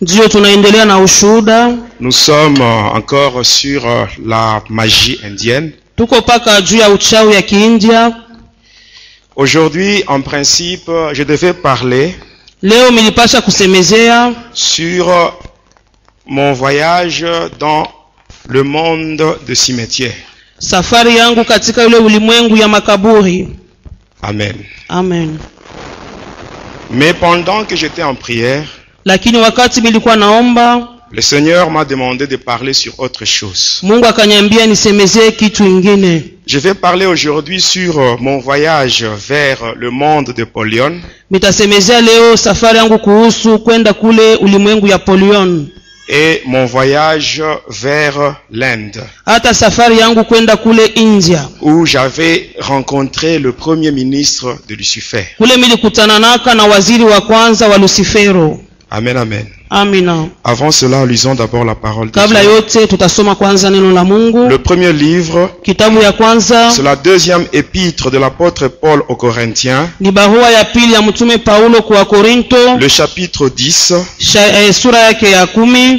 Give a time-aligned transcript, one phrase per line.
[0.00, 5.72] Ndio tunaendelea na ushuhuda, Nous sommes euh, encore sur euh, la magie indienne.
[5.96, 8.12] tuko paka juu ya uchawi ya Kiindia.
[9.36, 12.14] Aujourd'hui, en principe, je devais parler
[12.62, 15.28] Leo nilipasha kusemezea sur euh,
[16.26, 17.26] mon voyage
[17.58, 17.86] dans
[18.48, 20.14] le monde de cimetière.
[20.58, 23.48] safari yangu katika yule ulimwengu ya makaburi.
[24.22, 24.54] Amen.
[24.88, 25.38] Amen.
[26.90, 28.64] Mais pendant que j'étais en prière,
[29.10, 33.80] Lakini wakati nilikuwa naomba, le Seigneur m'a demandé de parler sur autre chose.
[33.82, 36.22] Mungu akaniambia nisemezee kitu ingine.
[36.46, 42.36] Je vais parler aujourd'hui sur euh, mon voyage vers le monde de Polion Nitasemezea leo
[42.36, 45.66] safari yangu kuhusu kwenda kule ulimwengu ya Polion,
[46.08, 51.48] et mon voyage vers l'Inde, hata safari yangu kwenda kule India.
[51.60, 55.24] où j'avais rencontré le premier ministre de Lucifer.
[58.90, 59.46] Amen, amen.
[59.72, 60.26] Amina.
[60.42, 62.34] Avant cela, lisons d'abord la parole de Dieu.
[64.48, 65.48] Le premier livre,
[66.72, 69.88] c'est la deuxième épître de l'apôtre Paul aux Corinthiens,
[72.80, 74.72] le chapitre 10, sha- eh,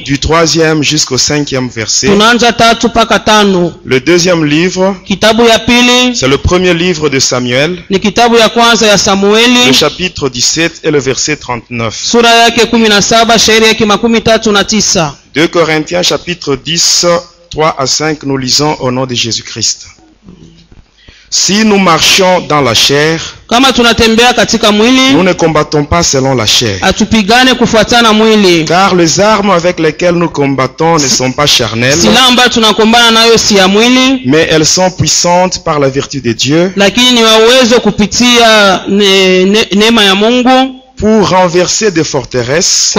[0.03, 2.07] du troisième jusqu'au cinquième verset.
[3.85, 4.97] Le deuxième livre,
[6.13, 7.77] c'est le premier livre de Samuel,
[9.67, 11.95] le chapitre 17 et le verset 39.
[12.81, 15.13] Sura yake kumi na saba shairi yake makumi tatu na tisa.
[15.35, 17.05] 2 Corinthiens chapitre 10,
[17.49, 19.87] 3 à 5, nous lisons au nom de Jésus-Christ.
[21.33, 26.79] Si nous marchons dans la chair, nous ne combattons pas selon la chair.
[28.67, 31.97] Car les armes avec lesquelles nous combattons ne sont pas charnelles,
[34.25, 36.73] mais elles sont puissantes par la vertu de Dieu
[41.01, 42.95] pour renverser des forteresses.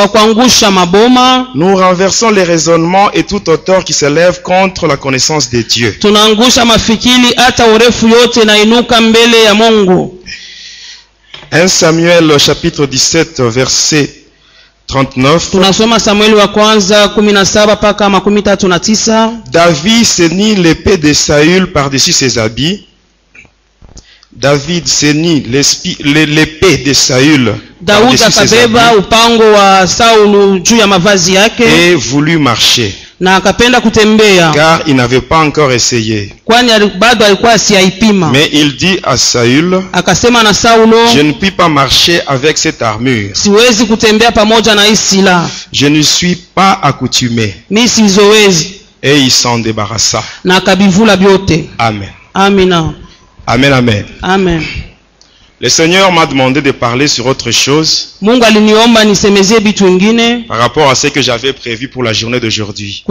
[1.54, 5.96] Nous renversons les raisonnements et tout auteur qui s'élève contre la connaissance de Dieu.
[6.00, 10.18] Tunaangusha mafikiri, hata urefu yote inainuka mbele ya Mungu.
[11.52, 14.10] 1 Samuel chapitre 17 verset
[14.88, 15.50] 39.
[15.50, 17.08] Tunasoma Samueli wa kwanza
[17.72, 18.10] mpaka.
[19.52, 22.84] David ceignit l'épée de Saül par-dessus ses habits.
[24.36, 24.84] David
[26.04, 32.38] l'é- l'épée de Saül Daudi akabeba upango wa Saulu juu ya mavazi yake et voulut
[32.38, 36.32] marcher, na akapenda kutembea, car il n'avait pas encore essayé.
[36.44, 38.30] kwani bado alikuwa asiyaipima.
[38.30, 42.82] Mais il dit à Saül, Akasema na Saulo, je ne puis pas marcher avec cette
[42.82, 43.30] armure.
[43.36, 47.54] siwezi kutembea pamoja na hii silaha, Je ne suis pas accoutumé.
[47.70, 48.74] mi sizowezi.
[49.02, 50.22] Et il s'en débarrassa.
[50.44, 51.68] Na akabivula vyote.
[51.78, 52.08] Amen.
[52.34, 52.94] Amina,
[53.46, 54.04] Amen, amen.
[54.22, 54.91] amen.
[55.64, 58.08] Le Seigneur m'a demandé de parler sur autre chose
[60.48, 63.04] par rapport à ce que j'avais prévu pour la journée d'aujourd'hui.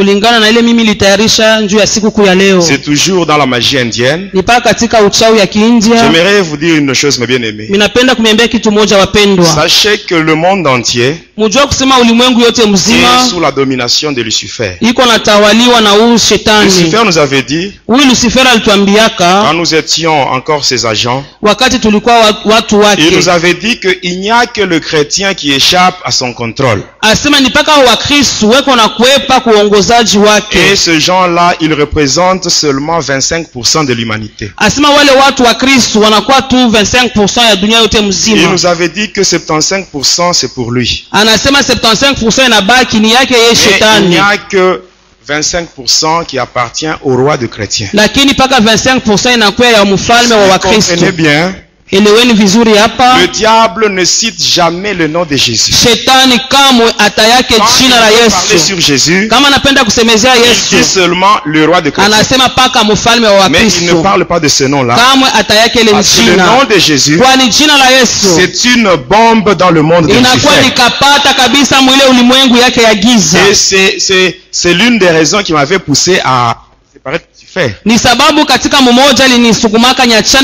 [2.61, 4.29] C'est toujours dans la magie indienne.
[5.97, 7.69] J'aimerais vous dire une chose, mes bien-aimés.
[9.45, 14.75] Sachez que le monde entier est sous la domination de Lucifer.
[16.65, 21.23] Lucifer nous avait dit, quand nous étions encore ses agents,
[22.97, 26.83] il nous avait dit qu'il n'y a que le chrétien qui échappe à son contrôle.
[27.01, 30.57] asema ni paka Wakristu weko na kuepa kuongozaji Et wake.
[30.75, 34.51] ces gens-là, ils représentent seulement 25% de l'humanité.
[34.57, 37.97] Asema wale watu wa Kristu wanakuwa tu 25% ya dunia yote
[38.27, 41.07] Il nous avait dit que 75% c'est pour lui.
[41.11, 44.81] Anasema 75% inabaki ni yake yeye Et il n'y a que
[45.27, 47.89] 25% qui appartient au roi de chrétiens.
[47.93, 51.53] lakini paka 25% inakuwa ya mfalme wa Comprenez bien,
[51.91, 53.17] Eleweni vizuri hapa.
[53.21, 55.73] le diable ne cite jamais le nom de Jésus.
[55.73, 58.65] Shetani kamwe atayake Quand il jina la veut parler Yesu.
[58.67, 62.13] sur Jésus, Kama anapenda kusemezea il dit Yesu, seulement le roi de chrétiens.
[62.13, 64.95] anasema paka mfalme wa Mais il ne parle pas de ce nom-là.
[64.95, 68.95] Kamwe atayake ile Parce que le nom de Jésus, kwani jina la Yesu c'est une
[69.09, 70.63] bombe dans le monde de inakuwa Lucifer.
[70.65, 73.39] nikapata kabisa mwile ulimwengu yake ya giza.
[73.49, 76.55] Et c'est- c'est c'est l'une des raisons qui m'avait poussé à.
[77.85, 78.81] Ni sababu katika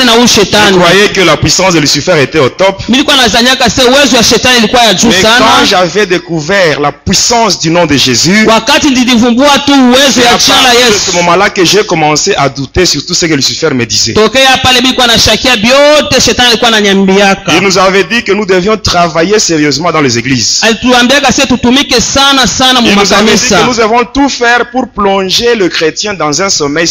[0.06, 0.78] na huyu shetani.
[1.14, 2.90] que la puissance de Lucifer était au top.
[2.90, 7.60] Nilikuwa nazanyaka se uwezo wa shetani ilikuwa ya juu Mais quand j'avais découvert la puissance
[7.60, 10.94] du nom de Jésus, Wakati nilivumbua tu uwezo c'est ya à jina la partir de
[10.94, 14.14] ce Yesu, moment-là que j'ai commencé à douter sur tout ce que Lucifer me disait.
[14.14, 17.54] tokea pale bilikuwa nashakia vyote shetani alikuwa ananyambiaka.
[17.58, 20.60] Il nous avait dit que nous devions travailler sérieusement dans les églises.
[20.62, 24.70] alituambiaka sie tutumike sana sana mu Il nous avait dit que nous devons tout faire
[24.72, 26.88] pour plonger le chrétien dans un sommeil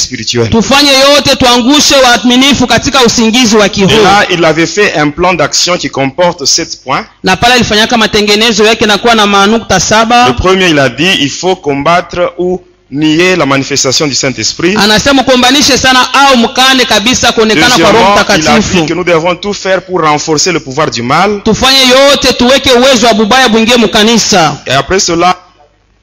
[0.50, 5.34] tufanye yote tuangushe waaminifu katika usingizi wa Et kiroho là, il avait fait un plan
[5.34, 7.04] d'action qui comporte sept points.
[7.24, 11.10] na pale alifanyaka matengenezo yake na kuwa na manukta Le saba premier, il a dit,
[11.20, 12.60] il faut combattre ou
[12.90, 14.76] nier la manifestation du Saint-Esprit.
[14.76, 18.94] anasema mkombanishe sana au mkane kabisa kuonekana kwa roho Deuxièmement, il a dit mtakatifu que
[18.94, 21.40] nous devons tout faire pour renforcer le pouvoir du mal.
[21.44, 25.36] tufanye yote tuweke uwezo wa bubaya bwingie mukanisa Et après cela,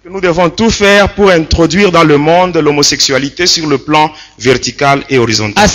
[0.03, 5.01] que nous devons tout faire pour introduire dans le monde l'homosexualité sur le plan vertical
[5.09, 5.65] et horizontal.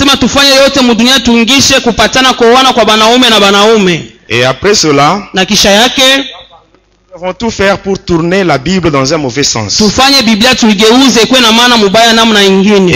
[4.29, 5.47] Et après cela, nous
[7.15, 9.81] devons tout faire pour tourner la Bible dans un mauvais sens.
[9.81, 9.85] Et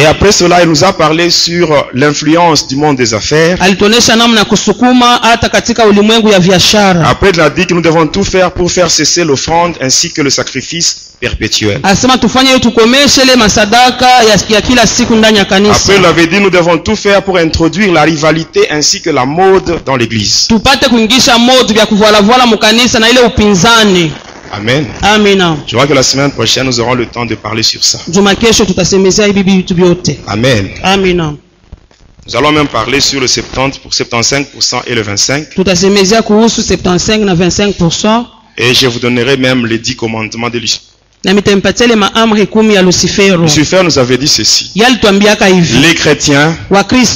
[0.07, 3.57] après cela, il nous a parlé sur l'influence du monde des affaires.
[3.59, 3.75] Après,
[7.31, 10.29] il a dit que nous devons tout faire pour faire cesser l'offrande ainsi que le
[10.29, 11.79] sacrifice perpétuel.
[11.83, 16.05] asema tufanye hiyo tukomeshe ile masadaka ya, ya kila siku ndani ya kanisa Après, il
[16.05, 19.97] avait dit nous devons tout faire pour introduire la rivalité ainsi que la mode dans
[19.97, 20.47] l'église.
[20.49, 24.13] tupate kuingisha moto vya kuvualavuala mukanisa na ile upinzani
[24.53, 24.87] Amen.
[25.03, 27.99] amina Je vois que la semaine prochaine, nous aurons le temps de parler sur ça.
[30.27, 30.69] Amen.
[30.83, 31.35] amina
[32.27, 35.55] Nous allons même parler sur le 70 pour 75% et le 25.
[35.55, 37.75] tutasemezea kuhusu 75 na 25
[38.59, 40.92] Et je vous donnerai même les 10 commandements de Lucifer.
[43.43, 44.73] Lucifer nous avait dit ceci.
[44.75, 46.57] Les chrétiens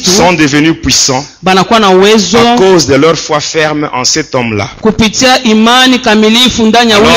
[0.05, 1.65] sont devenus puissants à
[2.57, 4.69] cause de leur foi ferme en cet homme-là.
[4.85, 4.95] Alors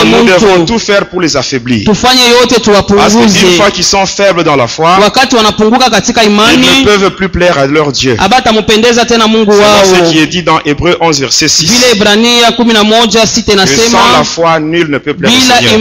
[0.05, 1.83] nous devons tout faire pour les affaiblir.
[1.85, 7.67] Parce qu'une fois qu'ils sont faibles dans la foi, ils ne peuvent plus plaire à
[7.67, 8.17] leur Dieu.
[8.19, 11.95] C'est ce qui est dit dans Hébreu 11, verset vile 6.
[11.95, 13.59] ibrania kumi na moja sita Que
[13.91, 15.73] sans la foi, nul ne peut plaire au Seigneur.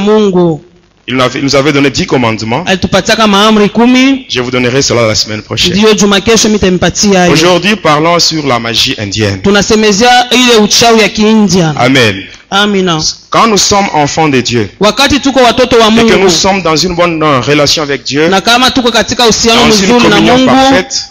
[0.00, 0.60] Mungu
[1.06, 2.64] Il nous avait- donné 10 commandements.
[4.28, 5.74] Je vous donnerai cela la semaine prochaine.
[7.30, 9.42] Aujourd'hui, parlons sur la magie indienne.
[11.76, 12.22] Amen.
[12.50, 12.98] amina
[13.30, 18.04] Quand nous sommes enfants de Dieu et que nous sommes dans une bonne relation avec
[18.04, 21.06] Dieu, Dans une communion parfaite.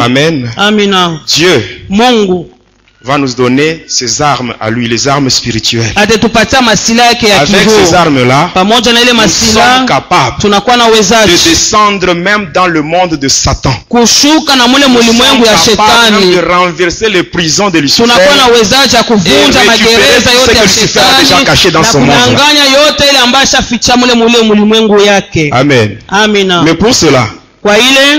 [0.00, 0.50] Amen.
[1.26, 2.46] Dieu mungu
[3.06, 5.92] va nous donner ses armes à lui, les armes spirituelles.
[5.96, 6.20] Avec
[7.70, 8.72] ces armes-là, nous
[9.28, 13.72] sommes capables de descendre même dans le monde de Satan.
[13.92, 18.02] Nous sommes capables de renverser les prisons de Lucifer.
[19.26, 22.10] Et récupérer ce yote que ya Lucifer a déjà caché dans son monde.
[25.52, 25.98] Amen.
[26.08, 27.26] amina Mais pour cela,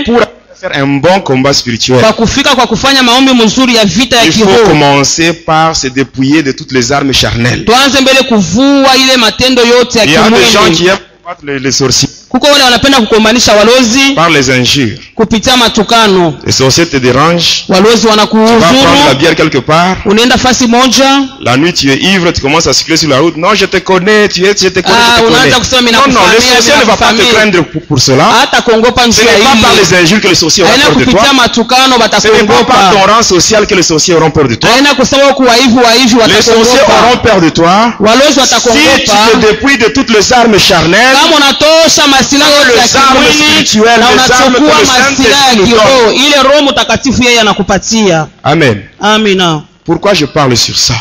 [0.06, 0.22] pour
[0.60, 4.32] faire un bon combat spirituel, kwa kufika kwa kufanya maombi mzuri ya vita ya il
[4.34, 7.66] faut kiroho commencer par se dépouiller de toutes les armes charnelles.
[7.66, 11.00] tuanze mbele kuvua ile matendo yote ya Il y a des gens qui kimwili aiment
[11.24, 15.00] combattre les, les sorciers kuko wale wanapenda kukombanisha walozi par les injures.
[15.18, 17.66] Kupitia matukano Les sorciers te dérangent.
[17.68, 19.98] vas prendre la wanakuhuzuru bière quelque part.
[20.06, 23.36] unaenda fasi moja La nuit, tu es ivre, tu commences à circuler sur la route.
[23.38, 26.42] Non, je te connais, tu es, je te connais, Ah, unaanza kusema Non, non, le
[26.42, 28.26] sorcier ne va pas te craindre pour, pour cela.
[28.44, 30.96] hata kuongopa Ce njia n'est pas par les injures que les sorciers auront aina peur
[30.98, 31.14] de toi.
[31.14, 34.48] kupitia matukano Ce n'est pas par ton batakuogopa rang social que les sorciers auront peur
[34.48, 34.70] de toi.
[34.78, 37.94] aina kusema huku waivu waivi Les sorciers auront watakuogopa peur de toi.
[38.00, 42.78] walozi Si tu watakuogopa te dépouilles de toutes les armes charnelles, kama unatosha masila yote
[42.78, 44.76] ya kimwili na unachukua
[45.10, 48.84] le masila ya Saint-Esprit nous kiroho ile roho mtakatifu yeye anakupatia Amen.
[49.00, 50.94] amina Pourquoi je parle sur ça?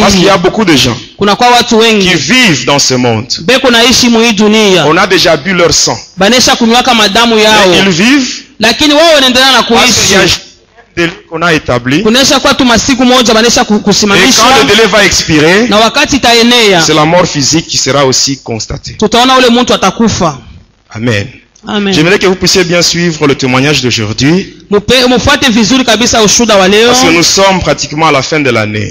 [0.00, 0.96] Parce qu'il y a beaucoup de gens
[2.00, 3.26] qui vivent dans ce monde.
[4.86, 5.94] On a déjà bu leur sang.
[6.16, 6.40] Mais ils
[7.90, 8.94] vivent parce qu'il y
[10.16, 10.26] a
[10.96, 11.98] délai qu'on a établi.
[11.98, 12.16] Et quand le
[14.66, 15.68] délai va expirer,
[16.80, 18.96] c'est la mort physique qui sera aussi constatée.
[20.94, 21.26] Amen.
[21.66, 24.52] Amen J'aimerais que vous puissiez bien suivre le témoignage d'aujourd'hui.
[24.68, 24.82] Parce
[27.02, 28.90] que nous sommes pratiquement à la fin de l'année.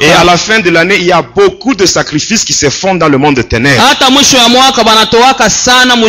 [0.00, 2.94] Et à la fin de l'année, il y a beaucoup de sacrifices qui se font
[2.94, 3.82] dans le monde de ténèbres.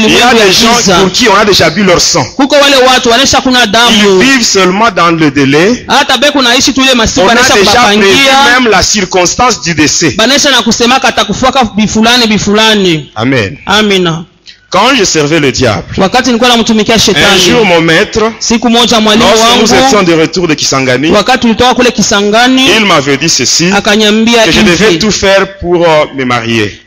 [0.08, 2.26] Il y a des gens pour qui on a déjà bu leur sang.
[2.40, 5.86] Ils vivent seulement dans le délai.
[5.90, 8.06] On a déjà prévu
[8.54, 10.16] même la circonstance du décès.
[11.76, 13.58] bifulani Amen.
[14.74, 15.84] Quand je servais le diable,
[17.16, 18.22] un jour mon maître,
[19.20, 21.10] lorsque nous étions de retour de Kisangani,
[22.80, 26.82] il m'avait dit ceci, que je devais tout faire pour euh, me marier.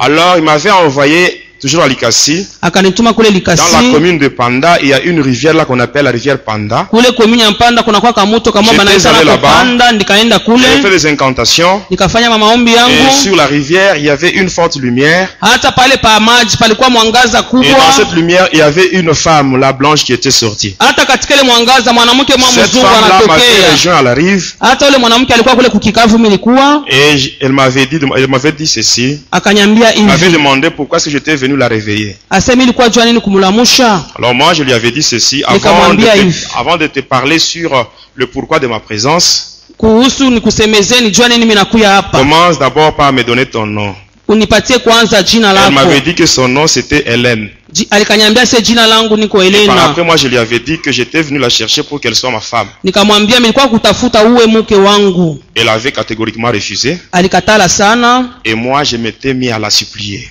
[0.00, 2.46] Alors il m'avait envoyé toujours à Likasi.
[3.56, 6.38] Dans la commune de Panda, il y a une rivière là qu'on appelle la rivière
[6.38, 6.86] Panda.
[8.62, 9.64] J'étais allé là-bas.
[10.58, 11.80] J'ai fait des incantations.
[11.90, 11.96] Et
[13.22, 15.28] sur la rivière, il y avait une forte lumière.
[17.62, 20.76] Et dans cette lumière, il y avait une femme, la blanche, qui était sortie.
[22.54, 23.20] Cette femme-là
[23.72, 24.52] rejoint à la rive.
[26.90, 29.20] Et elle m'avait dit, elle m'avait dit ceci.
[29.96, 31.68] Elle m'avait demandé pourquoi est-ce que j'étais venu la
[33.20, 35.44] kumlamusha Alors moi, je lui avais dit ceci.
[35.46, 40.18] Avant de, te, avant de te parler sur le pourquoi de ma présence, commence
[42.58, 43.94] d'abord par me donner ton nom.
[44.28, 47.50] Elle m'avait dit que son nom c'était Hélène.
[49.66, 52.30] Par après, moi, je lui avais dit que j'étais venu la chercher pour qu'elle soit
[52.30, 52.68] ma femme.
[55.56, 56.98] Elle avait catégoriquement refusé.
[58.44, 60.28] Et moi, je m'étais mis à la supplier.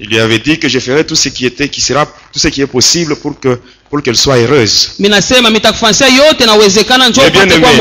[0.00, 2.48] Il lui avait dit que je ferai tout ce qui était, qui sera, tout ce
[2.48, 4.90] qui est possible pour que, pour qu'elle soit heureuse.
[7.26, 7.76] Eh bien, aimé.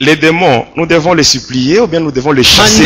[0.00, 2.82] Les démons, nous devons les supplier ou bien nous devons les chasser.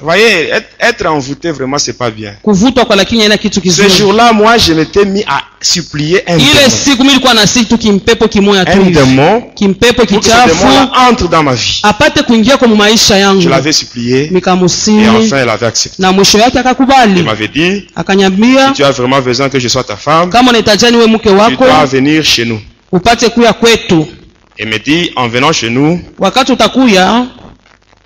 [0.00, 2.34] voyez, être, être envoûté, vraiment, c'est pas bien.
[3.70, 6.50] Ce jour-là, moi, je m'étais mis à supplier un démon.
[8.70, 9.50] Un démon
[10.06, 11.80] pour que ce démon-là entre dans ma vie.
[13.40, 16.02] Je l'avais supplié et nikamusii enfin, elle accepté.
[17.16, 21.84] Il m'avait dit, si tu as vraiment besoin que je sois ta femme, tu dois
[21.86, 22.60] venir chez nous.
[24.58, 26.00] Et me dit, en venant chez nous,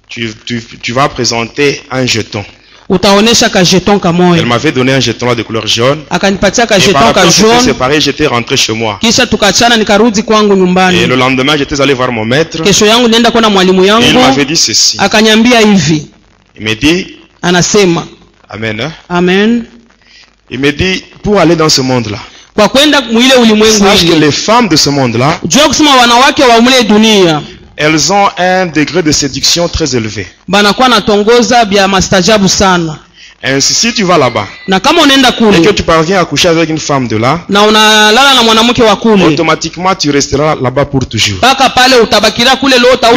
[0.09, 2.45] tu, tu, tu vas présenter un jeton.
[2.89, 6.05] Elle m'avait donné un jeton de couleur jaune.
[6.13, 6.19] Et
[6.93, 9.01] par après, on séparés, j'étais rentré chez moi.
[9.03, 9.09] Et
[11.09, 12.59] le lendemain, j'étais allé voir mon maître.
[12.65, 12.71] Et
[14.09, 14.97] il m'avait dit ceci.
[16.59, 18.07] Il me dit, anasema
[18.49, 18.81] Amen.
[18.81, 18.93] hein?
[19.09, 19.65] amen
[20.51, 22.19] Il me dit, pour aller dans ce monde-là,
[22.55, 26.61] kwa kwenda mwile ulimwengu sache que les femmes de ce monde-là, jua kusema wanawake wa
[26.61, 27.43] mule dunia
[27.77, 30.27] elles ont un degré de séduction très élevé.
[30.49, 32.99] banakuwa natongoza vya mastajabu sana
[33.43, 34.81] Ainsi, si tu vas là-bas et
[35.63, 37.41] que tu parviens à coucher avec une femme de là,
[39.29, 41.39] automatiquement tu resteras là-bas pour toujours.
[41.43, 41.55] Mais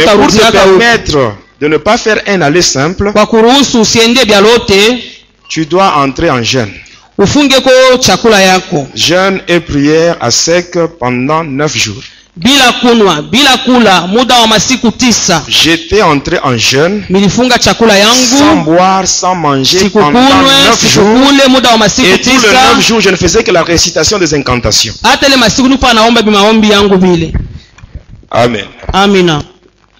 [0.05, 5.03] pour te permettre de ne pas faire un aller simple, kwa kuruhusu usiendie vya lote
[5.47, 6.71] tu dois entrer en jeûne.
[8.01, 12.01] chakula yako Jeûne et prière à sec pendant neuf jours.
[12.35, 17.99] bila kunwa bila kula muda wa masiku tisa J'étais entré en jeûne nilifunga chakula sans
[18.45, 21.03] yangu boire, sans manger pendant neuf jours.
[21.17, 24.17] sikukule muda wa masiku Et tous les neuf jours, je ne faisais que la récitation
[24.19, 24.93] des incantations.
[25.03, 27.33] hata ile masiku nikuwa naomba bimaombi yangu vile
[28.31, 28.65] Amen.
[28.93, 29.41] amina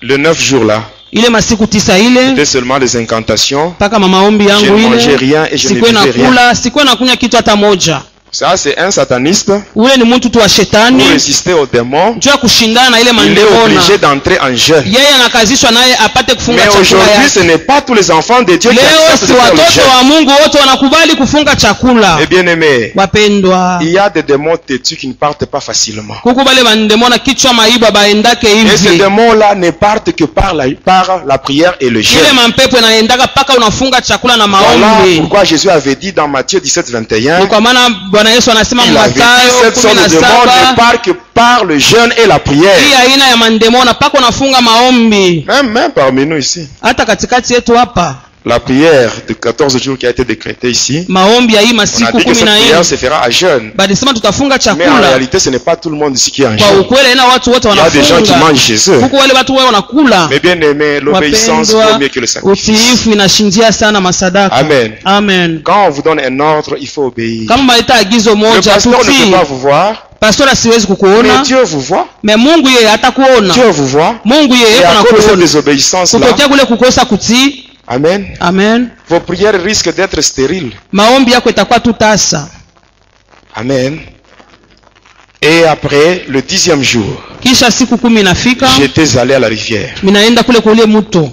[0.02, 3.70] Le neuf jours là, ile masiku tisa ile c'était seulement des incantations.
[3.70, 7.56] mpaka mamaombi Je yangu ile rien et je ne sikuwe nakula sikuwe nakunywa kitu hata
[7.56, 8.02] moja
[8.32, 9.52] Ça, c'est un sataniste.
[9.76, 13.10] ule ni mtu tu wa Pour shetani résister aux démons, juu ya kushindana na ile
[13.26, 14.84] il est obligé d'entrer en jeûne.
[14.86, 18.56] yeye anakazishwa naye apate kufunga Mais chakula aujourd'hui, ce n'est pas tous les enfants de
[18.56, 19.84] Dieu qui acceptent si de faire le watoto jeûne.
[19.98, 24.58] wa mungu wote wanakubali kufunga chakula Eh bien aimé, wapendwa il y a des démons
[24.58, 26.14] têtus qui ne partent pas facilement.
[26.22, 30.66] kuku bale bandemona kichwa maiba baendake Et ces hivi démons-là ne partent que par la,
[30.86, 32.20] par la prière et le jeûne.
[32.24, 36.60] ile mampepo inaendaka mpaka unafunga chakula na Voilà maombi pourquoi Jésus avait dit dans Matthieu
[36.60, 38.84] 17, 21, ni kwa maana bwana yesu anasema
[40.76, 42.80] part que par le jeûne et la prière.
[42.80, 46.68] hii aina ya mandemona mpaka unafunga maombi Même, même parmi nous ici.
[46.82, 51.16] hata katikati yetu hapa La prière de 14 jours qui a été décrétée ici, on
[51.16, 53.72] a dit que cette prière se fera à jeûne.
[53.78, 56.86] Mais en réalité, ce n'est pas tout le monde ici qui est en jeûne.
[56.90, 59.02] Il y a des gens qui mangent chez eux.
[60.30, 63.08] Mais bien aimé, l'obéissance vaut mieux que le sacrifice.
[64.52, 64.94] Amen.
[65.04, 67.50] amen Quand on vous donne un ordre, il faut obéir.
[67.52, 67.68] Le
[68.62, 72.08] pasteur ne peut pas vous voir, pastora siwezi mais kukuona Dieu vous voit.
[72.24, 74.16] me mungu yeye hatakuona Dieu vous voit.
[74.26, 78.38] mungu yeye Et yeko à cause de cette nakuona désobéissance-là, kutokea kule kukosa kutii Amen,
[78.40, 80.74] amen vos prières risquent d'être stériles.
[80.92, 82.48] maombi yako itakuwa tu tasa
[83.56, 84.00] Amen.
[85.42, 89.96] Et après, le dixième jour, j'étais allé à la rivière.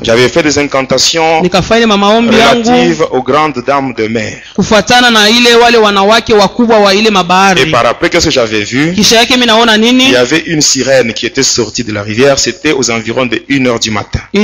[0.02, 4.38] J'avais fait des incantations relatives aux grandes dames de mer.
[7.58, 8.94] Et par après, qu'est-ce que j'avais vu?
[8.96, 9.02] Il
[10.12, 12.38] y avait une sirène qui était sortie de la rivière.
[12.38, 14.20] C'était aux environs de 1 heure du matin.
[14.32, 14.38] Et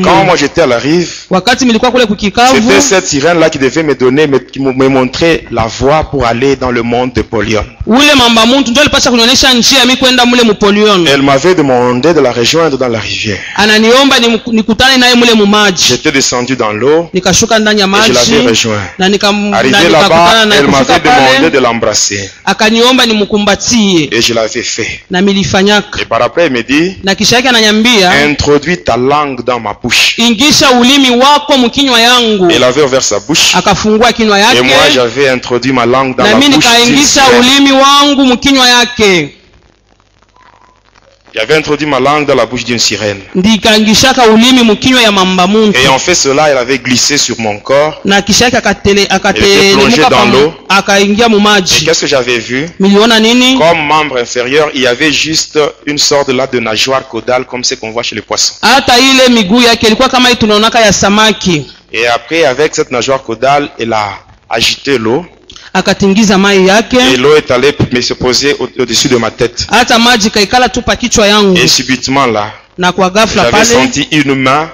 [0.00, 5.44] quand moi j'étais à la rive, c'était cette sirène-là qui devait me donner, me montrer
[5.50, 7.64] la voie pour aller dans dans le monde de Polion.
[11.08, 13.38] Elle m'avait demandé de la rejoindre dans la rivière.
[15.88, 17.20] J'étais descendu dans l'eau et
[18.06, 18.82] je l'avais rejoint.
[19.52, 22.30] Arrivé là-bas, elle m'avait demandé de l'embrasser
[24.12, 25.00] et je l'avais fait.
[26.00, 26.98] Et par après, elle me dit,
[28.30, 30.14] introduis ta langue dans ma bouche.
[32.50, 33.54] Elle avait ouvert sa bouche
[34.56, 36.59] et moi j'avais introduit ma langue dans mi bouche
[37.40, 39.34] ulimi wangu mkinywa yake
[41.32, 43.20] J'avais introduit ma langue dans la bouche d'une sirène.
[45.46, 48.00] muntu Ayant fait cela, elle avait glissé sur mon corps.
[49.06, 50.52] yake akatele- plongé dans l'eau.
[51.82, 52.68] Et qu'est-ce que j'avais vu?
[53.58, 57.76] Comme membre inférieur, il y avait juste une sorte là de nageoire caudale comme ce
[57.76, 58.54] qu'on voit chez les poissons.
[61.92, 64.08] Et après, avec cette nageoire caudale, elle a
[64.48, 65.24] agité l'eau.
[65.72, 69.66] Akatingiza mai Et yake l'eau est allée me se poser au- au-dessus de ma tête.
[69.70, 74.34] hata maji kaikala tupa kichwa yangu Et subitement là, na kwa ghafla pale senti une
[74.34, 74.68] main.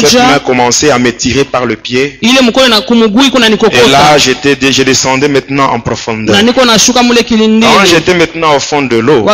[0.00, 2.18] Cette main commençait à me tirer par le pied.
[3.72, 6.36] Et là, j'étais, je descendais maintenant en profondeur.
[7.60, 9.24] Quand j'étais maintenant au fond de l'eau,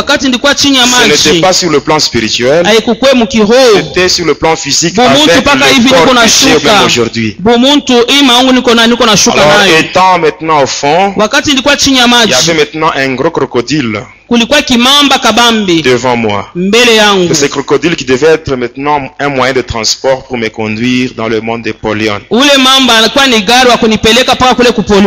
[1.03, 2.65] ce n'était pas sur le plan spirituel,
[3.75, 5.41] c'était sur le plan physique avec le
[5.91, 6.05] corps
[6.55, 7.37] même aujourd'hui.
[9.33, 11.13] Alors, étant maintenant au fond,
[12.25, 14.01] il y avait maintenant un gros crocodile
[15.83, 16.49] devant moi.
[17.27, 21.27] C'est ce crocodile qui devait être maintenant un moyen de transport pour me conduire dans
[21.27, 22.19] le monde de Polion.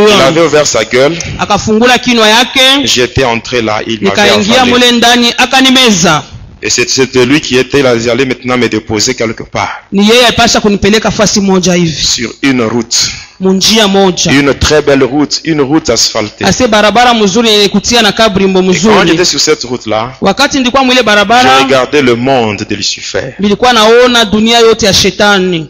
[0.08, 1.16] Il avait ouvert sa gueule,
[2.84, 4.30] j'étais entré là, il m'avait
[6.66, 9.82] Et c'est- c'était lui qui était là, allait maintenant me déposer quelque part,
[12.02, 12.96] sur une route.
[14.32, 16.44] Une très belle route, une route asphaltée.
[18.72, 20.12] Et quand j'étais sur cette route-là,
[21.02, 23.34] barabara regardais le monde de Lucifer.
[23.38, 25.68] nilikuwa naona dunia yote ya shetani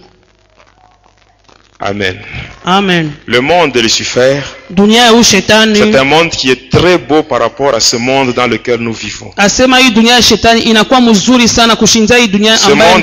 [1.86, 2.16] Amen.
[2.64, 4.40] amen Le monde de Lucifer,
[4.74, 8.94] c'est un monde qui est très beau par rapport à ce monde dans lequel nous
[8.94, 9.30] vivons.
[9.36, 9.84] Ce monde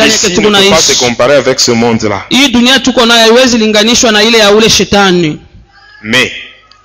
[0.07, 2.25] ici ne peut pas se comparer avec ce monde-là.
[6.03, 6.31] Mais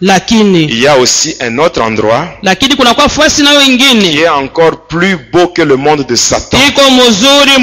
[0.00, 4.76] lakini il y a aussi un autre endroit lakini kunakuwa fasi nayo qui est encore
[4.88, 6.58] plus beau que le monde de Satan.
[6.68, 7.56] iko ule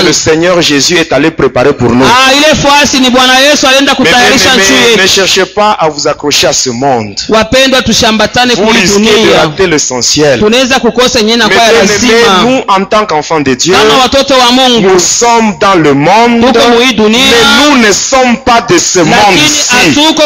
[0.00, 2.04] que le Seigneur Jésus est allé préparer pour nous.
[2.04, 5.44] ah, ile fasi ni bwana yesu alienda Mais, mais- kutayarisha mais- nchi mais ne cherchez
[5.46, 7.14] pas à vous accrocher à ce monde.
[7.28, 10.38] wapendwa tushambatane kuli dunia l'essentiel.
[10.40, 13.74] tunaweza kukosa yenyewe Mais na kwa ya bien-aimés, lazima nous, en tant qu'enfants de Dieu,
[13.74, 18.76] kama watoto wa mungu nous sommes dans le monde, mais nous ne sommes pas de
[18.78, 19.83] ce lakini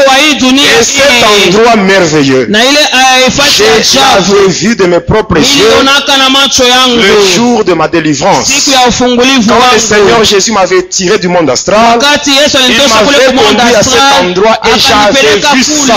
[0.09, 2.79] wa hii dunia Et cet endroit merveilleux, na ile
[3.37, 5.68] fasi ya j'ai- j'avais vu de mes propres yeux
[6.97, 8.49] le jour de ma délivrance.
[9.49, 11.99] Quand le Seigneur Jésus m'avait tiré du monde astral,
[12.68, 13.92] Il m'avait conduit à cet
[14.23, 15.94] endroit et j'avais vu ça.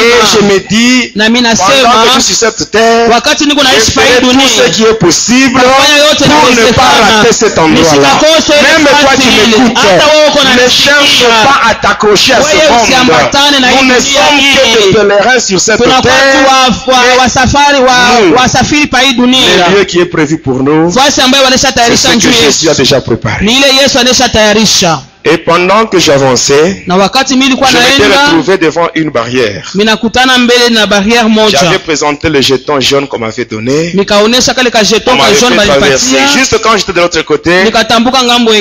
[0.00, 1.12] et je me dis,
[1.82, 3.08] pendant que je suis sur cette terre,
[3.74, 6.82] je ferai tout ce qui est possible pour ne pas
[7.16, 7.58] rater cet.
[7.58, 9.78] Nisikakose ile Même toi qui m'écoutes,
[10.44, 12.82] ne cherche pas à t'accrocher à ce Wewe monde.
[12.82, 14.54] usiambatane na hii Nous ne dunia sommes hii.
[14.56, 16.46] que des pèlerins sur cette tunakuwa tu terre.
[16.86, 18.34] wa- wa- wasafari wa- Nous.
[18.36, 22.08] wasafiri pa hii Le dunia lieu qui est prévu pour nous, fasi ambayo c'est walishatayarisha
[22.10, 23.44] ce njuu que Jésus a yesu déjà préparé.
[25.30, 26.84] Et pendant que j'avançais,
[27.66, 29.70] je m'étais retrouvé devant une barrière.
[31.50, 33.92] J'avais présenté le jeton jaune qu'on m'avait donné.
[35.12, 36.16] On m'avait fait traverser.
[36.38, 37.50] Juste quand j'étais de l'autre côté,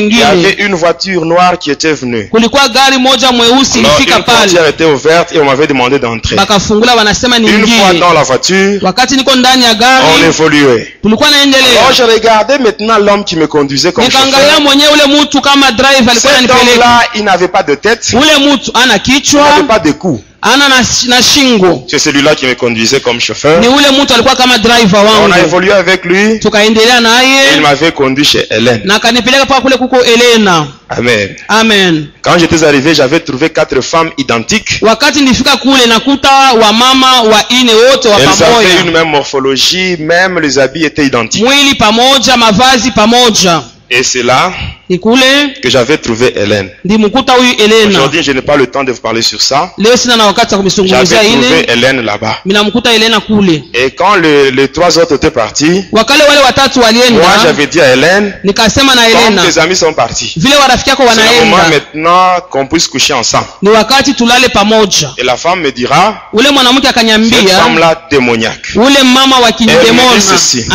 [0.10, 2.28] il y avait une voiture noire qui était venue.
[3.86, 6.36] Alors, une portière était ouverte et on m'avait demandé d'entrer.
[7.48, 8.80] Une fois dans la voiture,
[10.20, 10.98] on évoluait.
[11.80, 14.62] Alors je regardais maintenant l'homme qui me conduisait comme chauffeur.
[16.62, 20.22] Homme-là, il n'avait pas de tête, il n'avait pas de cou.
[21.88, 23.60] C'est celui-là qui me conduisait comme chauffeur.
[23.60, 26.20] ni ule mtu alikuwa kama driver On a évolué avec lui.
[26.20, 26.40] Et
[27.56, 28.82] il m'avait conduit chez Hélène.
[30.90, 31.36] Amen.
[31.50, 34.78] amen Quand j'étais arrivé, j'avais trouvé quatre femmes identiques.
[34.82, 40.40] wakati nilifika kule nakuta wamama wa ine wote wa Elles avaient une même morphologie, même
[40.40, 41.44] les habits étaient identiques.
[43.90, 44.52] Et c'est là
[45.62, 46.70] que j'avais trouvé Hélène.
[47.98, 49.72] Aujourd'hui, je n'ai pas le temps de vous parler sur ça.
[51.06, 51.06] J'avais
[51.42, 52.38] trouvé Hélène là-bas.
[53.74, 55.86] Et quand le- les trois autres étaient partis,
[57.14, 58.34] moi walienda j'avais dit à Hélène,
[59.28, 60.34] elena tes amis sont partis,
[61.16, 63.48] c'est le moment maintenant qu'on puisse coucher ensemble.
[65.18, 66.24] Et la femme me dira,
[67.30, 68.74] cette femme-là démoniaque.
[69.64, 70.66] Eh, kindemona mais ceci.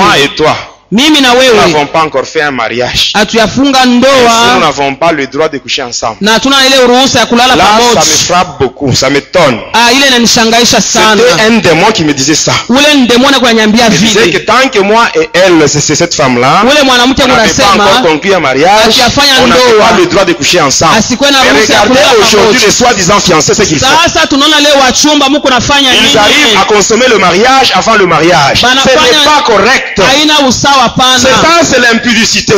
[0.00, 0.56] Moi et toi,
[0.90, 3.12] mimi na nous n'avons pas encore fait un mariage.
[3.14, 6.16] nous ndoa n'avons pas le droit de coucher ensemble.
[6.22, 9.60] na hatuna ile ruhusa ya kulala Là, ça me frappe beaucoup, ça m'étonne.
[9.74, 12.52] ah, ile inanishangaisha sana C'était un démon qui me disait ça.
[12.70, 17.28] ule disait que tant que moi et elle, c'est c'est cette femme-là, ule mwanamke on
[17.28, 19.84] n'avait pas encore conclu un mariage, Hajafanya on n'avait ndoa.
[19.88, 20.96] pas le droit de coucher ensemble.
[20.96, 21.82] asikuwe na ruhusa ya
[22.22, 23.86] aujourd'hui les soi-disant fiancés, ce qu'ils font.
[24.06, 28.60] sasa tunaona leo wachumba muko nafanya Ils arrivent à consommer le mariage avant le mariage.
[28.62, 30.00] Ce n'est pas correct.
[30.00, 30.77] haina usawa
[31.18, 31.28] Ça,
[31.64, 32.54] c'est l'impudicité.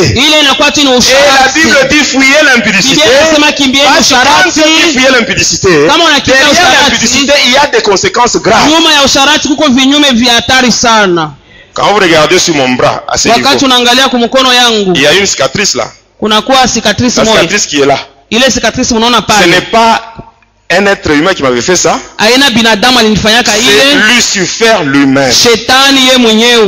[1.11, 3.01] Et la Bible dit fouiller l'impudicité.
[3.83, 5.69] Parce que quand dit fouiller l'impudicité,
[6.31, 8.69] derrière l'impudicité, il y a des conséquences graves.
[11.73, 13.49] Quand vous regardez sur mon bras, à ce niveau,
[14.95, 15.85] il y a une cicatrice là.
[17.17, 17.97] La cicatrice qui est là.
[19.41, 20.01] Ce n'est pas
[20.77, 21.99] un être humain qui m'avait fait ça.
[23.55, 25.31] C'est Lucifer lui-même.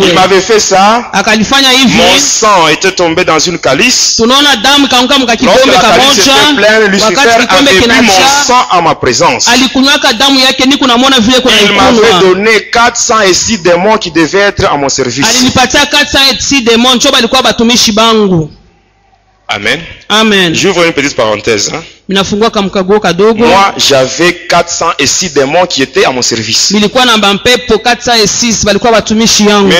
[0.07, 1.09] Il m'avait fait ça.
[1.87, 4.17] Mon sang était tombé dans une calice.
[5.45, 7.15] Lorsque la calice était pleine, Lucifer
[7.69, 8.13] avait bu mon
[8.47, 9.47] sang en ma présence.
[11.61, 15.25] Il m'avait donné 406 démons qui devaient être à mon service.
[19.47, 19.79] Amen.
[20.09, 21.69] amen J'ouvre une petite parenthèse.
[21.73, 21.83] hein.
[22.09, 26.71] Moi, j'avais 406 démons qui étaient à mon service.
[26.71, 26.81] Mais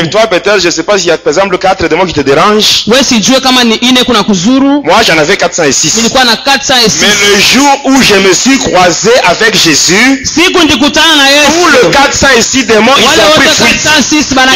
[0.10, 2.22] toi, peut-être, je ne sais pas s'il y a par exemple 4 démons qui te
[2.22, 2.86] dérangent.
[2.88, 5.96] we sijue kama ni ine kuna kuzuru Moi, j'en avais 406.
[5.98, 10.76] nilikuwa na kata Mais le jour où je me suis croisé avec Jésus, tous les
[10.76, 13.90] yesu 406 démons, ils ont pris fuite.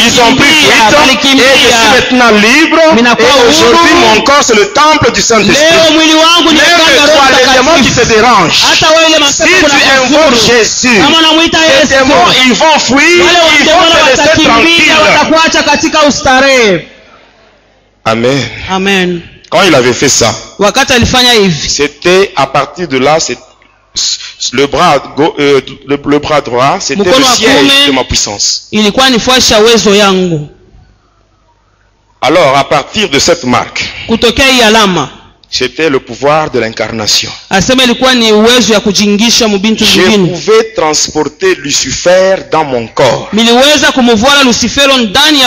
[0.06, 2.78] Ils ont pris fuite et je suis maintenant libre.
[3.18, 5.54] Et aujourd'hui, mon corps, c'est le temple du Saint-Esprit.
[7.58, 8.64] Démons qui te dérangent,
[9.28, 10.98] si tu invoques Jésus,
[11.82, 12.14] les démons,
[12.46, 12.98] ils vont fuir,
[13.60, 14.92] ils vont te laisser tranquille.
[18.04, 18.40] Amen.
[18.70, 20.34] amen Quand il avait fait ça,
[21.68, 23.18] c'était à partir de là,
[24.52, 28.68] le bras, go- euh, le, le bras droit, c'était le siège de ma puissance.
[32.20, 33.84] Alors, à partir de cette marque,
[35.50, 37.30] c'était le pouvoir de l'incarnation.
[39.84, 40.00] Je
[40.34, 43.28] pouvais transporter Lucifer dans mon corps.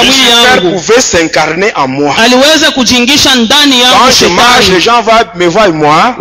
[0.03, 2.13] Lucifer pouvait s'incarner en moi.
[3.91, 6.15] Quand je marche, les gens voient- me voient moi.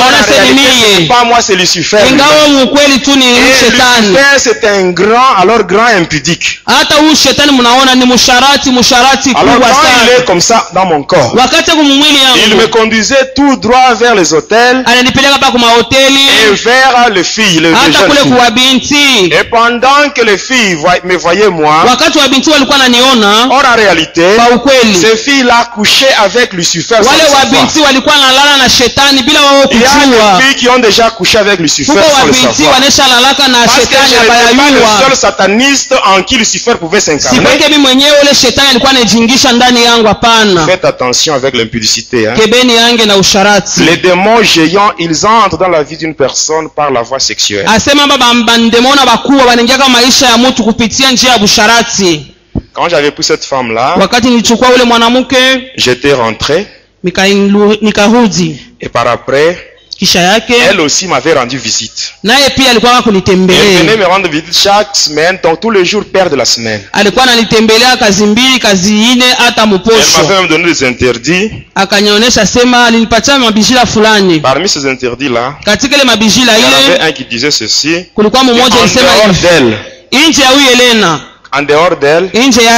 [0.00, 0.62] En réalité,
[0.96, 1.98] ce n'est pas moi, c'est Lucifer.
[3.36, 3.70] Et
[4.12, 6.60] Lucifer, c'est un grand, alors grand impudique.
[9.36, 11.34] Alors quand il est comme ça dans mon corps,
[12.48, 14.84] il me conduisait tout droit vers les hôtels
[16.50, 18.10] et vers les filles, les, jeunes
[18.80, 19.30] filles.
[19.32, 21.84] Et pendant que les filles me voyaient moi,
[23.50, 24.22] or en réalité,
[25.00, 26.96] ces filles-là couchaient avec Lucifer.
[27.02, 27.10] sans
[29.72, 29.88] Il y a
[30.38, 32.74] des filles qui ont déjà couché avec Lucifer sans le savoir.
[33.64, 37.38] Parce que je n'étais pas le seul sataniste en qui Lucifer pouvait s'incarner.
[40.66, 42.28] Faites attention avec l'impudicité.
[42.28, 42.34] Hein.
[43.84, 47.66] Les démons géants, ils entrent dans la vie d'une personne par la voie sexuelle.
[52.74, 53.96] Quand j'avais pris cette femme-là,
[55.76, 56.66] j'étais rentré
[58.80, 59.77] et par après,
[60.70, 62.14] elle aussi m'avait rendu visite.
[63.54, 66.82] Elle venait me rendre visite chaque semaine, donc tous les jours père de la semaine.
[69.96, 71.50] Elle m'avait même donné des interdits.
[74.40, 75.56] Parmi ces interdits-là,
[76.58, 78.06] il y en avait un qui disait ceci.
[78.70, 79.78] En dehors d'elle,
[81.52, 82.30] en dehors d'elle,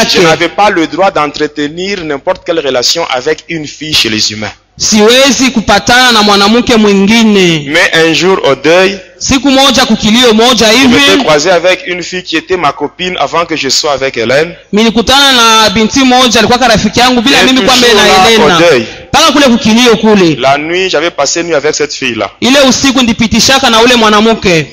[0.08, 4.52] je n'avais pas le droit d'entretenir n'importe quelle relation avec une fille chez les humains.
[4.80, 11.22] Siwezi kupatana na mwanamke mwingine Mais un jour au deuil, siku moja kukilio moja hivi
[11.24, 14.54] croisé avec une fille qui était ma copine avant que je sois avec Hélène.
[14.72, 18.24] nilikutana na binti moja alikuwa rafiki yangu bila Et mimi kwa mbele toujours na là,
[18.24, 18.86] au Elena deuil.
[19.08, 22.30] mpaka kule kukilio kule La nuit, j'avais passé nuit avec cette fille-là.
[22.40, 24.66] ile usiku ndipitishaka na ule mwanamke